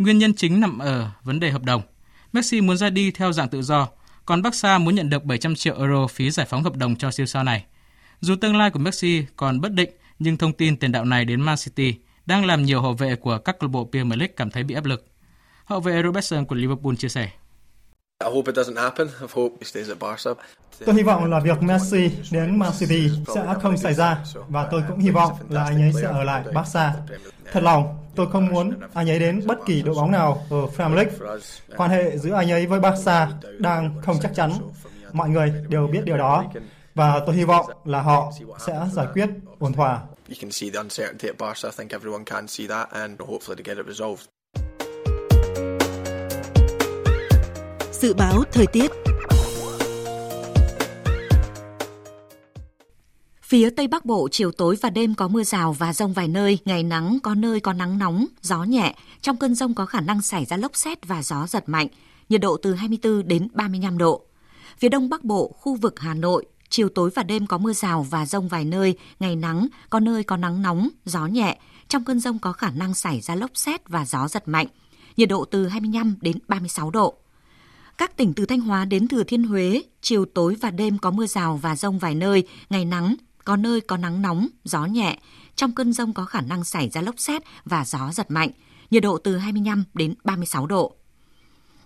[0.00, 1.82] Nguyên nhân chính nằm ở vấn đề hợp đồng.
[2.32, 3.88] Messi muốn ra đi theo dạng tự do,
[4.26, 7.26] còn Barca muốn nhận được 700 triệu euro phí giải phóng hợp đồng cho siêu
[7.26, 7.64] sao này.
[8.20, 11.40] Dù tương lai của Messi còn bất định, nhưng thông tin tiền đạo này đến
[11.40, 11.94] Man City
[12.26, 14.74] đang làm nhiều hậu vệ của các câu lạc bộ Premier League cảm thấy bị
[14.74, 15.06] áp lực.
[15.64, 17.30] Hậu vệ Robertson của Liverpool chia sẻ.
[20.84, 24.82] Tôi hy vọng là việc Messi đến Man City sẽ không xảy ra và tôi
[24.88, 26.94] cũng hy vọng là anh ấy sẽ ở lại Barca.
[27.52, 30.96] Thật lòng, tôi không muốn anh ấy đến bất kỳ đội bóng nào ở Premier
[30.96, 31.38] League.
[31.76, 34.52] Quan hệ giữa anh ấy với Barca đang không chắc chắn.
[35.12, 36.44] Mọi người đều biết điều đó
[36.94, 40.02] và tôi hy vọng là họ sẽ giải quyết ổn thỏa.
[40.28, 41.68] You can see the uncertainty at Barca.
[41.68, 44.26] I think everyone can see that and hopefully to get it resolved.
[48.00, 48.90] Dự báo thời tiết
[53.42, 56.58] Phía Tây Bắc Bộ, chiều tối và đêm có mưa rào và rông vài nơi,
[56.64, 58.94] ngày nắng có nơi có nắng nóng, gió nhẹ.
[59.20, 61.86] Trong cơn rông có khả năng xảy ra lốc xét và gió giật mạnh,
[62.28, 64.22] nhiệt độ từ 24 đến 35 độ.
[64.78, 68.06] Phía Đông Bắc Bộ, khu vực Hà Nội, chiều tối và đêm có mưa rào
[68.10, 71.58] và rông vài nơi, ngày nắng, có nơi có nắng nóng, gió nhẹ.
[71.88, 74.66] Trong cơn rông có khả năng xảy ra lốc xét và gió giật mạnh,
[75.16, 77.16] nhiệt độ từ 25 đến 36 độ.
[78.00, 81.26] Các tỉnh từ Thanh Hóa đến Thừa Thiên Huế, chiều tối và đêm có mưa
[81.26, 85.18] rào và rông vài nơi, ngày nắng, có nơi có nắng nóng, gió nhẹ.
[85.56, 88.50] Trong cơn rông có khả năng xảy ra lốc xét và gió giật mạnh,
[88.90, 90.94] nhiệt độ từ 25 đến 36 độ.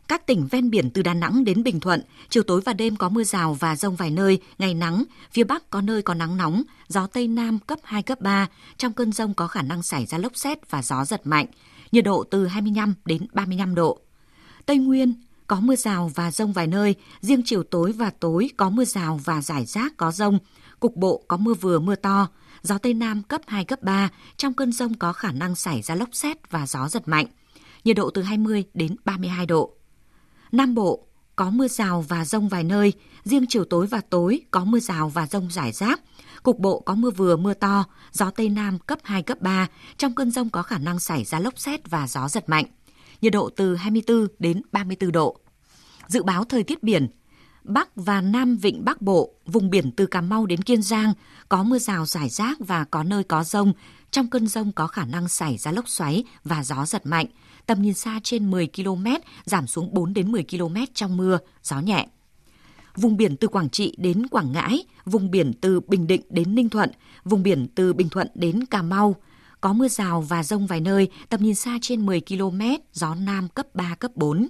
[0.08, 3.08] Các tỉnh ven biển từ Đà Nẵng đến Bình Thuận, chiều tối và đêm có
[3.08, 6.62] mưa rào và rông vài nơi, ngày nắng, phía Bắc có nơi có nắng nóng,
[6.88, 8.48] gió Tây Nam cấp 2, cấp 3.
[8.76, 11.46] Trong cơn rông có khả năng xảy ra lốc xét và gió giật mạnh,
[11.92, 13.98] nhiệt độ từ 25 đến 35 độ.
[14.66, 15.14] Tây Nguyên,
[15.46, 19.20] có mưa rào và rông vài nơi, riêng chiều tối và tối có mưa rào
[19.24, 20.38] và rải rác có rông,
[20.80, 22.28] cục bộ có mưa vừa mưa to,
[22.62, 25.94] gió Tây Nam cấp 2, cấp 3, trong cơn rông có khả năng xảy ra
[25.94, 27.26] lốc xét và gió giật mạnh,
[27.84, 29.74] nhiệt độ từ 20 đến 32 độ.
[30.52, 32.92] Nam Bộ có mưa rào và rông vài nơi,
[33.24, 36.00] riêng chiều tối và tối có mưa rào và rông rải rác.
[36.42, 39.68] Cục bộ có mưa vừa mưa to, gió Tây Nam cấp 2, cấp 3.
[39.96, 42.64] Trong cơn rông có khả năng xảy ra lốc xét và gió giật mạnh.
[43.24, 45.36] Nhiệt độ từ 24 đến 34 độ.
[46.06, 47.08] Dự báo thời tiết biển,
[47.62, 51.12] Bắc và Nam Vịnh Bắc Bộ, vùng biển từ Cà Mau đến Kiên Giang,
[51.48, 53.72] có mưa rào rải rác và có nơi có rông.
[54.10, 57.26] Trong cơn rông có khả năng xảy ra lốc xoáy và gió giật mạnh
[57.66, 59.06] tầm nhìn xa trên 10 km,
[59.44, 62.06] giảm xuống 4 đến 10 km trong mưa, gió nhẹ.
[62.96, 66.68] Vùng biển từ Quảng Trị đến Quảng Ngãi, vùng biển từ Bình Định đến Ninh
[66.68, 66.90] Thuận,
[67.24, 69.16] vùng biển từ Bình Thuận đến Cà Mau,
[69.64, 72.60] có mưa rào và rông vài nơi, tầm nhìn xa trên 10 km,
[72.92, 74.48] gió Nam cấp 3, cấp 4.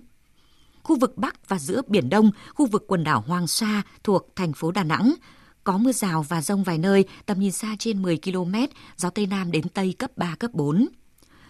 [0.82, 4.52] Khu vực Bắc và giữa Biển Đông, khu vực quần đảo Hoàng Sa thuộc thành
[4.52, 5.14] phố Đà Nẵng,
[5.64, 8.54] có mưa rào và rông vài nơi, tầm nhìn xa trên 10 km,
[8.96, 10.88] gió Tây Nam đến Tây cấp 3, cấp 4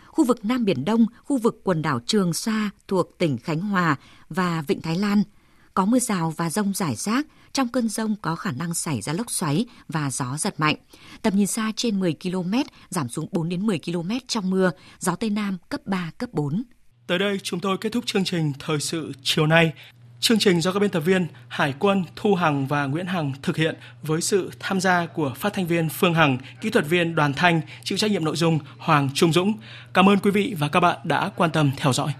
[0.06, 3.96] khu vực Nam Biển Đông, khu vực quần đảo Trường Sa thuộc tỉnh Khánh Hòa
[4.28, 5.22] và Vịnh Thái Lan.
[5.74, 9.12] Có mưa rào và rông rải rác, trong cơn rông có khả năng xảy ra
[9.12, 10.76] lốc xoáy và gió giật mạnh.
[11.22, 12.54] Tầm nhìn xa trên 10 km,
[12.88, 16.62] giảm xuống 4 đến 10 km trong mưa, gió Tây Nam cấp 3, cấp 4.
[17.06, 19.72] Tới đây chúng tôi kết thúc chương trình Thời sự chiều nay.
[20.20, 23.56] Chương trình do các biên tập viên Hải quân, Thu Hằng và Nguyễn Hằng thực
[23.56, 27.32] hiện với sự tham gia của phát thanh viên Phương Hằng, kỹ thuật viên Đoàn
[27.34, 29.52] Thanh, chịu trách nhiệm nội dung Hoàng Trung Dũng.
[29.94, 32.12] Cảm ơn quý vị và các bạn đã quan tâm theo dõi.